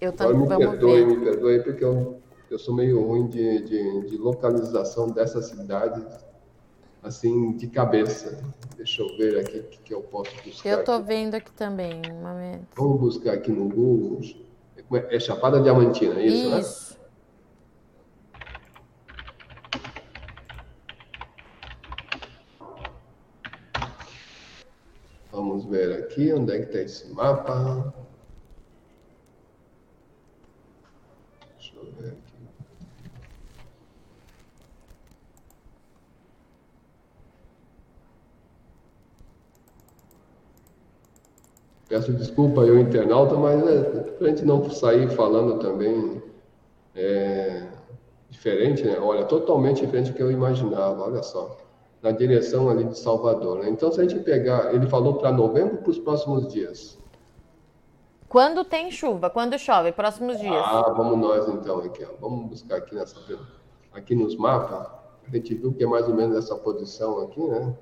Eu 0.01 0.15
também. 0.15 0.49
Me 0.49 0.49
perdoe, 0.49 1.05
ver. 1.05 1.07
me 1.07 1.25
perdoe, 1.25 1.63
porque 1.63 1.85
eu, 1.85 2.19
eu 2.51 2.59
sou 2.59 2.75
meio 2.75 3.07
ruim 3.07 3.27
de, 3.27 3.61
de, 3.65 4.07
de 4.07 4.17
localização 4.17 5.11
dessa 5.11 5.43
cidade, 5.43 6.03
assim, 7.03 7.55
de 7.55 7.67
cabeça. 7.67 8.43
Deixa 8.79 9.03
eu 9.03 9.15
ver 9.19 9.41
aqui 9.41 9.59
o 9.59 9.65
que, 9.65 9.79
que 9.81 9.93
eu 9.93 10.01
posso 10.01 10.35
buscar. 10.43 10.71
Eu 10.71 10.81
aqui. 10.81 11.07
vendo 11.07 11.35
aqui 11.35 11.53
também, 11.53 12.01
um 12.11 12.23
momento. 12.23 12.67
Vamos 12.75 12.99
buscar 12.99 13.35
aqui 13.35 13.53
no 13.53 13.69
Google. 13.69 14.23
É 15.11 15.21
Chapada 15.21 15.61
Diamantina, 15.61 16.19
é 16.19 16.25
isso, 16.25 16.59
isso. 16.59 16.88
né? 16.88 16.88
Vamos 25.49 25.65
ver 25.65 25.91
aqui 25.93 26.31
onde 26.31 26.53
é 26.53 26.59
que 26.59 26.65
está 26.67 26.83
esse 26.83 27.09
mapa. 27.15 27.95
Deixa 31.57 31.75
eu 31.75 31.91
ver 31.93 32.09
aqui. 32.09 32.19
Peço 41.89 42.13
desculpa 42.13 42.63
aí 42.63 42.71
o 42.71 42.79
internauta, 42.79 43.35
mas 43.37 43.67
é, 43.67 43.83
para 44.03 44.27
a 44.27 44.31
gente 44.31 44.45
não 44.45 44.69
sair 44.69 45.09
falando 45.13 45.59
também 45.61 46.23
é, 46.95 47.67
diferente, 48.29 48.85
né? 48.85 48.99
Olha, 49.01 49.25
totalmente 49.25 49.81
diferente 49.81 50.11
do 50.11 50.15
que 50.15 50.23
eu 50.23 50.31
imaginava, 50.31 51.05
olha 51.05 51.23
só. 51.23 51.68
Na 52.03 52.13
direção 52.13 52.69
ali 52.69 52.85
de 52.85 52.99
Salvador. 52.99 53.59
Né? 53.59 53.71
Então, 53.71 53.91
se 53.91 54.01
a 54.01 54.05
gente 54.05 54.21
pegar, 54.21 54.75
ele 54.75 54.87
falou 54.87 55.15
para 55.15 55.33
novembro 55.33 55.79
para 55.79 55.91
os 55.91 55.99
próximos 55.99 56.47
dias. 56.53 56.99
Quando 58.29 58.65
tem 58.65 58.91
chuva, 58.91 59.31
quando 59.31 59.59
chove, 59.59 59.91
próximos 59.91 60.39
dias. 60.39 60.55
Ah, 60.55 60.93
vamos 60.97 61.19
nós 61.19 61.49
então 61.49 61.79
aqui, 61.79 62.05
ó. 62.05 62.15
Vamos 62.21 62.51
buscar 62.51 62.77
aqui 62.77 62.95
nessa 62.95 63.17
aqui 63.93 64.15
nos 64.15 64.37
mapas. 64.37 64.87
A 65.27 65.37
gente 65.37 65.55
viu 65.55 65.73
que 65.73 65.83
é 65.83 65.87
mais 65.87 66.07
ou 66.09 66.15
menos 66.15 66.37
essa 66.37 66.55
posição 66.55 67.21
aqui, 67.21 67.41
né? 67.41 67.75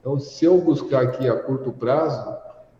Então, 0.00 0.18
se 0.18 0.44
eu 0.46 0.58
buscar 0.58 1.02
aqui 1.02 1.28
a 1.28 1.36
curto 1.36 1.70
prazo, 1.72 2.34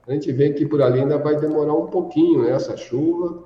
a 0.07 0.13
gente 0.13 0.33
vê 0.33 0.53
que 0.53 0.67
por 0.67 0.81
ali 0.81 1.01
ainda 1.01 1.19
vai 1.19 1.37
demorar 1.37 1.75
um 1.75 1.87
pouquinho 1.87 2.43
né, 2.43 2.51
essa 2.51 2.77
chuva, 2.77 3.45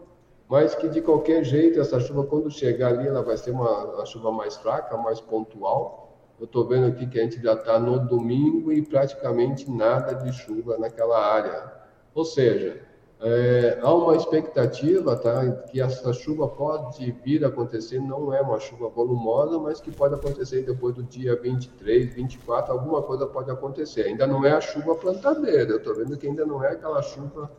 mas 0.49 0.75
que 0.75 0.89
de 0.89 1.03
qualquer 1.03 1.43
jeito 1.45 1.81
essa 1.81 1.99
chuva 1.99 2.25
quando 2.25 2.51
chegar 2.51 2.89
ali 2.89 3.09
ela 3.09 3.23
vai 3.23 3.37
ser 3.37 3.51
uma, 3.51 3.85
uma 3.85 4.07
chuva 4.07 4.31
mais 4.31 4.57
fraca, 4.57 4.97
mais 4.97 5.21
pontual. 5.21 6.14
Eu 6.39 6.47
estou 6.47 6.67
vendo 6.67 6.87
aqui 6.87 7.07
que 7.07 7.19
a 7.19 7.23
gente 7.23 7.41
já 7.41 7.53
está 7.55 7.79
no 7.79 7.99
domingo 7.99 8.73
e 8.73 8.83
praticamente 8.83 9.71
nada 9.71 10.15
de 10.15 10.33
chuva 10.33 10.77
naquela 10.79 11.19
área. 11.19 11.73
Ou 12.15 12.25
seja, 12.25 12.81
é, 13.21 13.79
há 13.81 13.95
uma 13.95 14.17
expectativa 14.17 15.17
tá, 15.17 15.51
que 15.71 15.81
essa 15.81 16.13
chuva 16.13 16.49
pode 16.49 17.11
vir 17.25 17.45
a 17.45 17.49
acontecer, 17.49 18.01
não 18.01 18.35
é 18.35 18.41
uma 18.41 18.59
chuva 18.59 18.89
volumosa, 18.89 19.59
mas 19.59 19.81
que 19.81 19.91
pode 19.91 20.15
acontecer 20.15 20.63
depois 20.63 20.95
do 20.95 21.03
dia 21.05 21.35
23, 21.41 22.15
24, 22.15 22.73
alguma 22.73 23.01
coisa 23.03 23.27
pode 23.27 23.51
acontecer. 23.51 24.03
Ainda 24.03 24.27
não 24.27 24.45
é 24.45 24.53
a 24.53 24.61
chuva 24.61 24.95
plantadeira, 24.97 25.71
eu 25.71 25.79
estou 25.79 25.95
vendo 25.95 26.17
que 26.19 26.27
ainda 26.27 26.45
não 26.45 26.63
é 26.63 26.73
aquela 26.73 27.01
chuva 27.01 27.51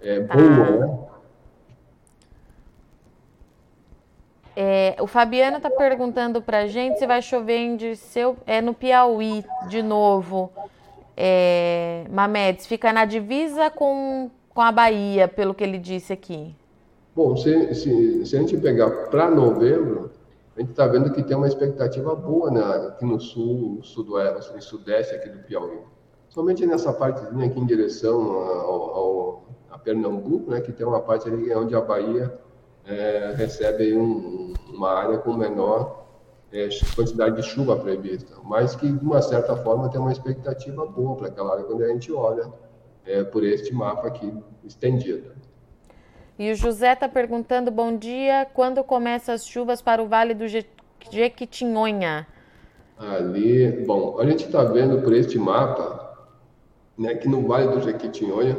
é, 0.00 0.20
boa, 0.20 0.36
ah. 0.36 0.70
né? 0.70 1.15
É, 4.56 4.96
o 5.00 5.06
Fabiano 5.06 5.58
está 5.58 5.70
perguntando 5.70 6.40
para 6.40 6.60
a 6.60 6.66
gente 6.66 6.98
se 6.98 7.06
vai 7.06 7.20
chover 7.20 7.58
em 7.58 7.76
Dirceu, 7.76 8.36
é 8.46 8.60
no 8.62 8.72
Piauí 8.72 9.44
de 9.68 9.82
novo. 9.82 10.50
É, 11.16 12.04
Mamedes, 12.10 12.66
fica 12.66 12.92
na 12.92 13.04
divisa 13.04 13.70
com 13.70 14.30
com 14.56 14.62
a 14.62 14.72
Bahia, 14.72 15.28
pelo 15.28 15.52
que 15.52 15.62
ele 15.62 15.76
disse 15.76 16.14
aqui? 16.14 16.56
Bom, 17.14 17.36
se, 17.36 17.74
se, 17.74 18.24
se 18.24 18.36
a 18.36 18.40
gente 18.40 18.56
pegar 18.56 18.90
para 19.10 19.30
novembro, 19.30 20.10
a 20.56 20.60
gente 20.60 20.70
está 20.70 20.86
vendo 20.86 21.12
que 21.12 21.22
tem 21.22 21.36
uma 21.36 21.46
expectativa 21.46 22.14
boa 22.14 22.50
né, 22.50 22.62
aqui 22.88 23.04
no 23.04 23.20
sul, 23.20 23.80
sudoeste, 23.82 24.54
no 24.54 24.62
sudeste 24.62 25.14
aqui 25.14 25.28
do 25.28 25.40
Piauí. 25.40 25.78
Somente 26.30 26.64
nessa 26.64 26.90
partezinha 26.90 27.44
aqui 27.44 27.60
em 27.60 27.66
direção 27.66 28.32
ao, 28.32 28.94
ao, 28.96 29.44
a 29.70 29.78
Pernambuco, 29.78 30.50
né, 30.50 30.62
que 30.62 30.72
tem 30.72 30.86
uma 30.86 31.02
parte 31.02 31.28
ali 31.28 31.54
onde 31.54 31.74
a 31.74 31.80
Bahia 31.82 32.32
é, 32.86 33.34
recebe 33.36 33.94
um, 33.94 34.54
uma 34.68 34.92
área 34.92 35.18
com 35.18 35.34
menor 35.34 36.06
é, 36.52 36.68
quantidade 36.94 37.36
de 37.36 37.42
chuva 37.42 37.76
prevista, 37.76 38.34
mas 38.44 38.76
que 38.76 38.90
de 38.90 39.04
uma 39.04 39.20
certa 39.20 39.56
forma 39.56 39.88
tem 39.90 40.00
uma 40.00 40.12
expectativa 40.12 40.86
boa 40.86 41.16
para 41.16 41.28
aquela 41.28 41.52
área 41.52 41.64
quando 41.64 41.82
a 41.82 41.88
gente 41.88 42.12
olha 42.12 42.52
é, 43.04 43.24
por 43.24 43.44
este 43.44 43.74
mapa 43.74 44.06
aqui 44.06 44.32
estendido. 44.64 45.32
E 46.38 46.52
o 46.52 46.54
José 46.54 46.92
está 46.92 47.08
perguntando, 47.08 47.70
bom 47.70 47.96
dia, 47.96 48.46
quando 48.52 48.84
começam 48.84 49.34
as 49.34 49.46
chuvas 49.46 49.80
para 49.80 50.02
o 50.02 50.06
Vale 50.06 50.34
do 50.34 50.44
Jequitinhonha? 51.10 52.26
Ali, 52.98 53.84
bom, 53.86 54.18
a 54.18 54.26
gente 54.26 54.44
está 54.44 54.62
vendo 54.64 55.02
por 55.02 55.14
este 55.14 55.38
mapa, 55.38 56.14
né, 56.96 57.14
que 57.14 57.26
no 57.26 57.46
Vale 57.46 57.68
do 57.68 57.80
Jequitinhonha, 57.80 58.56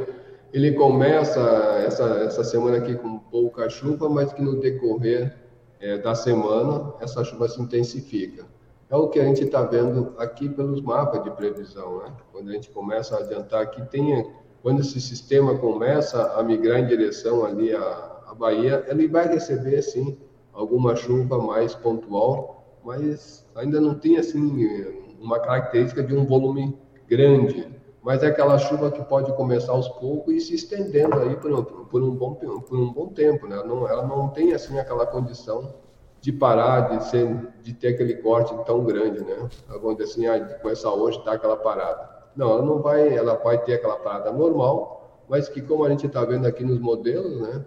ele 0.54 0.74
começa 0.74 1.40
essa, 1.86 2.04
essa 2.20 2.44
semana 2.44 2.78
aqui 2.78 2.96
com 2.96 3.20
pouca 3.20 3.70
chuva, 3.70 4.10
mas 4.10 4.32
que 4.34 4.42
no 4.42 4.60
decorrer 4.60 5.36
é, 5.80 5.98
da 5.98 6.16
semana 6.16 6.94
essa 7.00 7.24
chuva 7.24 7.48
se 7.48 7.62
intensifica. 7.62 8.46
É 8.90 8.96
o 8.96 9.10
que 9.10 9.20
a 9.20 9.26
gente 9.26 9.44
está 9.44 9.64
vendo 9.64 10.14
aqui 10.18 10.48
pelos 10.48 10.82
mapas 10.82 11.22
de 11.24 11.32
previsão, 11.32 12.00
né? 12.00 12.14
Quando 12.32 12.50
a 12.50 12.54
gente 12.54 12.70
começa 12.70 13.16
a 13.16 13.20
adiantar 13.20 13.62
aqui, 13.62 13.82
tem, 13.90 14.26
quando 14.62 14.80
esse 14.80 15.02
sistema 15.02 15.58
começa 15.58 16.34
a 16.40 16.42
migrar 16.42 16.80
em 16.80 16.88
direção 16.88 17.46
ali 17.46 17.76
à, 17.76 18.24
à 18.28 18.34
Bahia, 18.34 18.86
ele 18.88 19.08
vai 19.08 19.28
receber, 19.28 19.82
sim, 19.82 20.18
alguma 20.54 20.96
chuva 20.96 21.38
mais 21.38 21.76
pontual, 21.76 22.80
mas 22.84 23.46
ainda 23.56 23.82
não 23.82 23.94
tem, 23.94 24.18
assim, 24.18 24.96
uma 25.20 25.40
característica 25.40 26.02
de 26.02 26.16
um 26.16 26.26
volume 26.26 26.78
grande, 27.10 27.68
mas 28.08 28.24
é 28.24 28.28
aquela 28.28 28.58
chuva 28.58 28.90
que 28.90 29.04
pode 29.04 29.34
começar 29.34 29.74
aos 29.74 29.90
poucos 29.90 30.34
e 30.34 30.40
se 30.40 30.56
estendendo 30.56 31.20
aí 31.20 31.36
por 31.36 31.66
por 31.66 32.02
um, 32.02 32.16
bom, 32.16 32.36
por 32.36 32.80
um 32.80 32.94
bom 32.94 33.08
tempo, 33.10 33.46
né? 33.48 33.62
Não, 33.66 33.86
ela 33.86 34.08
não 34.08 34.30
tem, 34.30 34.54
assim, 34.54 34.80
aquela 34.80 35.06
condição 35.06 35.74
de 36.22 36.32
parar, 36.32 36.88
de, 36.88 37.04
ser, 37.04 37.28
de 37.62 37.74
ter 37.74 37.90
aquele 37.90 38.16
corte 38.22 38.56
tão 38.66 38.86
grande, 38.86 39.20
né? 39.26 39.50
Dizer 39.98 40.04
assim, 40.06 40.26
ah, 40.26 40.40
começar 40.62 40.94
hoje, 40.94 41.22
tá 41.26 41.34
aquela 41.34 41.58
parada. 41.58 42.10
Não, 42.34 42.52
ela 42.52 42.62
não 42.62 42.82
vai, 42.82 43.14
ela 43.14 43.36
vai 43.36 43.58
ter 43.58 43.74
aquela 43.74 43.98
parada 43.98 44.32
normal, 44.32 45.26
mas 45.28 45.50
que 45.50 45.62
como 45.62 45.84
a 45.84 45.90
gente 45.90 46.08
está 46.08 46.24
vendo 46.24 46.48
aqui 46.48 46.64
nos 46.64 46.80
modelos, 46.80 47.42
né? 47.42 47.66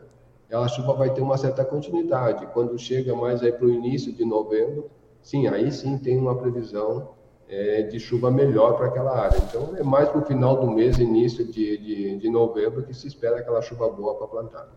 A 0.50 0.66
chuva 0.68 0.94
vai 0.94 1.10
ter 1.10 1.20
uma 1.20 1.36
certa 1.36 1.66
continuidade. 1.66 2.46
Quando 2.54 2.78
chega 2.78 3.14
mais 3.14 3.42
aí 3.42 3.52
para 3.52 3.66
o 3.66 3.70
início 3.70 4.10
de 4.10 4.24
novembro, 4.24 4.90
sim, 5.20 5.48
aí 5.48 5.70
sim 5.70 5.98
tem 5.98 6.16
uma 6.16 6.34
previsão 6.34 7.10
é, 7.50 7.82
de 7.82 7.98
chuva 7.98 8.30
melhor 8.30 8.76
para 8.76 8.86
aquela 8.86 9.18
área. 9.18 9.36
Então 9.38 9.76
é 9.76 9.82
mais 9.82 10.08
para 10.08 10.20
o 10.20 10.24
final 10.24 10.56
do 10.56 10.70
mês, 10.70 10.98
início 10.98 11.44
de, 11.44 11.76
de, 11.76 12.16
de 12.18 12.30
novembro, 12.30 12.84
que 12.84 12.94
se 12.94 13.08
espera 13.08 13.40
aquela 13.40 13.60
chuva 13.60 13.88
boa 13.90 14.14
para 14.14 14.28
plantar. 14.28 14.68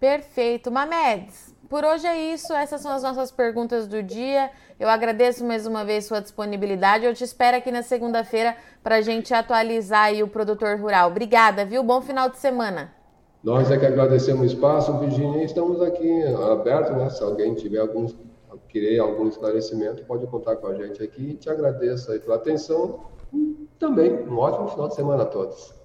Perfeito. 0.00 0.70
Mamedes, 0.70 1.54
por 1.68 1.84
hoje 1.84 2.06
é 2.06 2.34
isso. 2.34 2.52
Essas 2.52 2.80
são 2.80 2.90
as 2.90 3.02
nossas 3.02 3.30
perguntas 3.30 3.86
do 3.86 4.02
dia. 4.02 4.50
Eu 4.80 4.88
agradeço 4.88 5.44
mais 5.44 5.66
uma 5.66 5.84
vez 5.84 6.06
sua 6.06 6.20
disponibilidade. 6.20 7.04
Eu 7.04 7.14
te 7.14 7.22
espero 7.22 7.56
aqui 7.56 7.70
na 7.70 7.82
segunda-feira 7.82 8.56
para 8.82 8.96
a 8.96 9.00
gente 9.00 9.32
atualizar 9.32 10.06
aí 10.06 10.22
o 10.22 10.28
produtor 10.28 10.80
rural. 10.80 11.10
Obrigada, 11.10 11.64
viu? 11.64 11.84
Bom 11.84 12.00
final 12.00 12.28
de 12.28 12.38
semana. 12.38 12.90
Nós 13.44 13.70
é 13.70 13.76
que 13.76 13.86
agradecemos 13.86 14.42
o 14.42 14.44
espaço, 14.46 14.98
Virginia. 14.98 15.44
Estamos 15.44 15.80
aqui 15.82 16.22
abertos, 16.50 16.96
né? 16.96 17.10
Se 17.10 17.22
alguém 17.22 17.54
tiver 17.54 17.78
algum, 17.78 18.08
querer 18.68 18.98
algum 18.98 19.28
esclarecimento, 19.28 20.04
pode 20.04 20.26
contar 20.26 20.56
com 20.56 20.66
a 20.66 20.74
gente 20.74 21.02
aqui. 21.02 21.34
Te 21.34 21.50
agradeço 21.50 22.10
aí 22.12 22.18
pela 22.18 22.36
atenção. 22.36 23.00
Também 23.78 24.12
um 24.12 24.38
ótimo 24.38 24.68
final 24.68 24.88
de 24.88 24.94
semana 24.94 25.22
a 25.22 25.26
todos. 25.26 25.81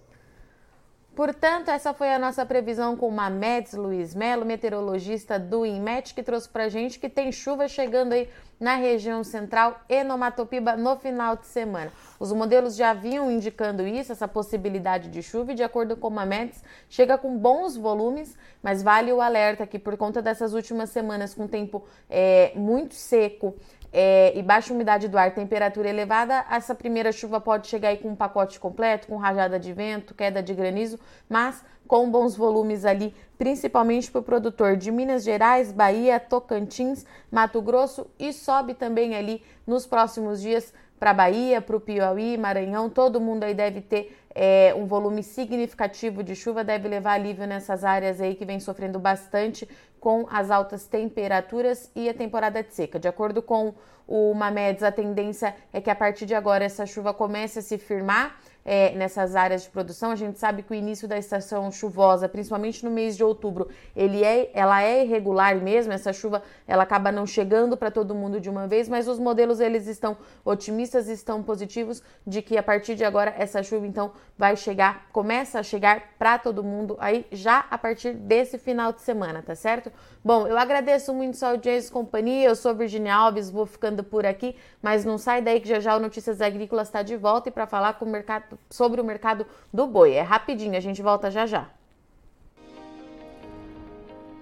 Portanto, 1.18 1.70
essa 1.70 1.96
foi 1.96 2.14
a 2.14 2.20
nossa 2.20 2.46
previsão 2.46 2.96
com 2.96 3.08
o 3.08 3.12
Mamedes 3.12 3.74
Luiz 3.74 4.14
Melo, 4.14 4.46
meteorologista 4.46 5.40
do 5.40 5.66
INMET, 5.66 6.14
que 6.14 6.22
trouxe 6.22 6.48
para 6.48 6.70
gente 6.70 7.00
que 7.00 7.10
tem 7.10 7.32
chuva 7.32 7.68
chegando 7.68 8.14
aí 8.14 8.30
na 8.60 8.76
região 8.76 9.24
central 9.24 9.82
e 9.90 10.04
no 10.04 10.16
Matopiba 10.16 10.76
no 10.76 10.96
final 10.96 11.36
de 11.36 11.48
semana. 11.48 11.92
Os 12.20 12.32
modelos 12.32 12.76
já 12.76 12.94
vinham 12.94 13.32
indicando 13.32 13.88
isso, 13.88 14.12
essa 14.12 14.28
possibilidade 14.28 15.10
de 15.10 15.24
chuva, 15.24 15.54
e 15.54 15.56
de 15.56 15.64
acordo 15.64 15.98
com 15.98 16.08
o 16.08 16.12
Mamedes, 16.12 16.64
chega 16.88 17.18
com 17.18 17.36
bons 17.36 17.76
volumes, 17.76 18.38
mas 18.62 18.84
vale 18.84 19.12
o 19.12 19.20
alerta 19.20 19.66
que 19.66 19.80
por 19.80 19.98
conta 19.98 20.22
dessas 20.22 20.54
últimas 20.54 20.92
semanas 20.92 21.34
com 21.34 21.48
tempo 21.48 21.84
é, 22.08 22.52
muito 22.54 22.94
seco, 22.94 23.56
é, 24.00 24.32
e 24.38 24.44
baixa 24.44 24.72
umidade 24.72 25.08
do 25.08 25.18
ar, 25.18 25.34
temperatura 25.34 25.90
elevada, 25.90 26.46
essa 26.52 26.76
primeira 26.76 27.12
chuva 27.12 27.42
pode 27.42 27.66
chegar 27.66 27.90
aí 27.90 27.98
com 27.98 28.10
um 28.10 28.16
pacote 28.16 28.60
completo, 28.60 29.08
com 29.08 29.18
rajada 29.18 29.60
de 29.60 29.74
vento, 29.74 30.14
queda 30.14 30.44
de 30.44 30.54
granizo, 30.54 31.00
mas 31.28 31.66
com 31.88 32.08
bons 32.12 32.36
volumes 32.36 32.86
ali, 32.86 33.12
principalmente 33.40 34.12
para 34.12 34.20
o 34.20 34.24
produtor 34.24 34.78
de 34.78 34.92
Minas 34.92 35.24
Gerais, 35.24 35.72
Bahia, 35.72 36.20
Tocantins, 36.20 37.08
Mato 37.32 37.60
Grosso 37.60 38.06
e 38.20 38.32
sobe 38.32 38.76
também 38.76 39.16
ali 39.16 39.42
nos 39.66 39.88
próximos 39.88 40.44
dias 40.44 40.72
para 41.00 41.12
Bahia, 41.12 41.60
para 41.60 41.76
o 41.76 41.80
Piauí, 41.80 42.38
Maranhão, 42.38 42.92
todo 42.92 43.20
mundo 43.20 43.46
aí 43.46 43.56
deve 43.56 43.82
ter 43.82 44.16
é, 44.40 44.72
um 44.76 44.86
volume 44.86 45.24
significativo 45.24 46.24
de 46.24 46.36
chuva, 46.36 46.64
deve 46.64 46.88
levar 46.88 47.14
alívio 47.14 47.48
nessas 47.48 47.84
áreas 47.84 48.22
aí 48.22 48.36
que 48.36 48.46
vem 48.46 48.60
sofrendo 48.60 49.00
bastante 49.00 49.68
com 50.00 50.28
as 50.30 50.52
altas 50.52 50.86
temperaturas 50.86 51.90
e 51.96 52.08
a 52.08 52.14
temporada 52.14 52.62
de 52.62 52.72
seca. 52.72 53.00
De 53.00 53.08
acordo 53.08 53.42
com 53.42 53.74
o 54.08 54.36
Mamedes, 54.36 54.84
a 54.84 54.92
tendência 54.92 55.56
é 55.74 55.82
que 55.82 55.90
a 55.90 55.96
partir 55.96 56.28
de 56.28 56.36
agora 56.36 56.64
essa 56.64 56.86
chuva 56.86 57.16
comece 57.16 57.58
a 57.58 57.62
se 57.64 57.80
firmar 57.80 58.40
é, 58.68 58.92
nessas 58.92 59.34
áreas 59.34 59.64
de 59.64 59.70
produção. 59.70 60.12
A 60.12 60.16
gente 60.16 60.38
sabe 60.38 60.62
que 60.62 60.72
o 60.72 60.76
início 60.76 61.08
da 61.08 61.18
estação 61.18 61.72
chuvosa, 61.72 62.28
principalmente 62.28 62.84
no 62.84 62.92
mês 62.92 63.16
de 63.16 63.24
outubro, 63.24 63.70
ele 63.96 64.26
é, 64.26 64.52
ela 64.54 64.84
é 64.84 65.06
irregular 65.06 65.56
mesmo. 65.56 65.94
Essa 65.94 66.12
chuva 66.12 66.44
ela 66.68 66.84
acaba 66.84 67.10
não 67.10 67.26
chegando 67.26 67.78
para 67.78 67.90
todo 67.90 68.14
mundo 68.14 68.42
de 68.42 68.50
uma 68.50 68.68
vez, 68.68 68.90
mas 68.90 69.08
os 69.08 69.18
modelos 69.18 69.62
eles 69.62 69.88
estão 69.88 70.18
otimistas, 70.44 71.08
estão 71.08 71.42
positivos 71.42 72.04
de 72.26 72.42
que 72.42 72.58
a 72.58 72.64
partir 72.64 72.96
de 72.96 73.06
agora 73.06 73.34
essa 73.38 73.64
chuva 73.64 73.88
então 73.88 74.12
vai 74.38 74.58
chegar, 74.58 75.08
começa 75.14 75.60
a 75.60 75.64
chegar 75.64 76.16
para 76.20 76.38
todo 76.38 76.62
mundo 76.62 76.98
aí 77.00 77.26
já 77.32 77.66
a 77.72 77.78
partir 77.78 78.14
desse 78.14 78.58
final 78.58 78.92
de 78.92 79.00
semana, 79.00 79.42
tá 79.42 79.56
certo? 79.56 79.90
Bom, 80.22 80.46
eu 80.46 80.58
agradeço 80.58 81.14
muito 81.14 81.38
sua 81.38 81.50
audiência 81.52 81.88
e 81.88 81.92
companhia. 81.92 82.50
Eu 82.50 82.56
sou 82.56 82.76
Virginia 82.76 83.16
Alves, 83.16 83.50
vou 83.50 83.66
ficando 83.66 84.04
por 84.04 84.26
aqui, 84.26 84.58
mas 84.82 85.06
não 85.06 85.18
sai 85.18 85.42
daí 85.42 85.62
que 85.62 85.70
já 85.70 85.80
já 85.80 85.96
o 85.96 86.00
Notícias 86.02 86.42
Agrícolas 86.42 86.90
está 86.90 87.02
de 87.02 87.16
volta 87.16 87.48
e 87.48 87.52
para 87.52 87.66
falar 87.66 87.94
com 87.94 88.04
o 88.04 88.10
mercado 88.10 88.57
sobre 88.70 89.00
o 89.02 89.04
mercado 89.04 89.46
do 89.74 89.88
boi. 89.88 90.14
É 90.14 90.22
rapidinho, 90.22 90.76
a 90.78 90.80
gente 90.80 91.02
volta 91.02 91.30
já 91.32 91.46
já. 91.46 91.70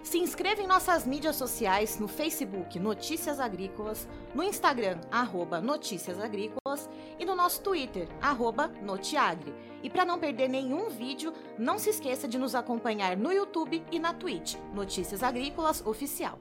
Se 0.05 0.19
inscreva 0.19 0.61
em 0.61 0.67
nossas 0.67 1.05
mídias 1.05 1.35
sociais 1.35 1.97
no 1.99 2.07
Facebook 2.07 2.77
Notícias 2.77 3.39
Agrícolas, 3.39 4.07
no 4.35 4.43
Instagram 4.43 4.99
arroba 5.11 5.59
Notícias 5.59 6.19
Agrícolas 6.19 6.87
e 7.17 7.25
no 7.25 7.35
nosso 7.35 7.63
Twitter 7.63 8.07
arroba 8.21 8.67
Notiagre. 8.83 9.51
E 9.81 9.89
para 9.89 10.05
não 10.05 10.19
perder 10.19 10.47
nenhum 10.47 10.89
vídeo, 10.89 11.33
não 11.57 11.79
se 11.79 11.89
esqueça 11.89 12.27
de 12.27 12.37
nos 12.37 12.53
acompanhar 12.53 13.17
no 13.17 13.31
YouTube 13.31 13.83
e 13.91 13.97
na 13.97 14.13
Twitch 14.13 14.55
Notícias 14.75 15.23
Agrícolas 15.23 15.83
Oficial. 15.83 16.39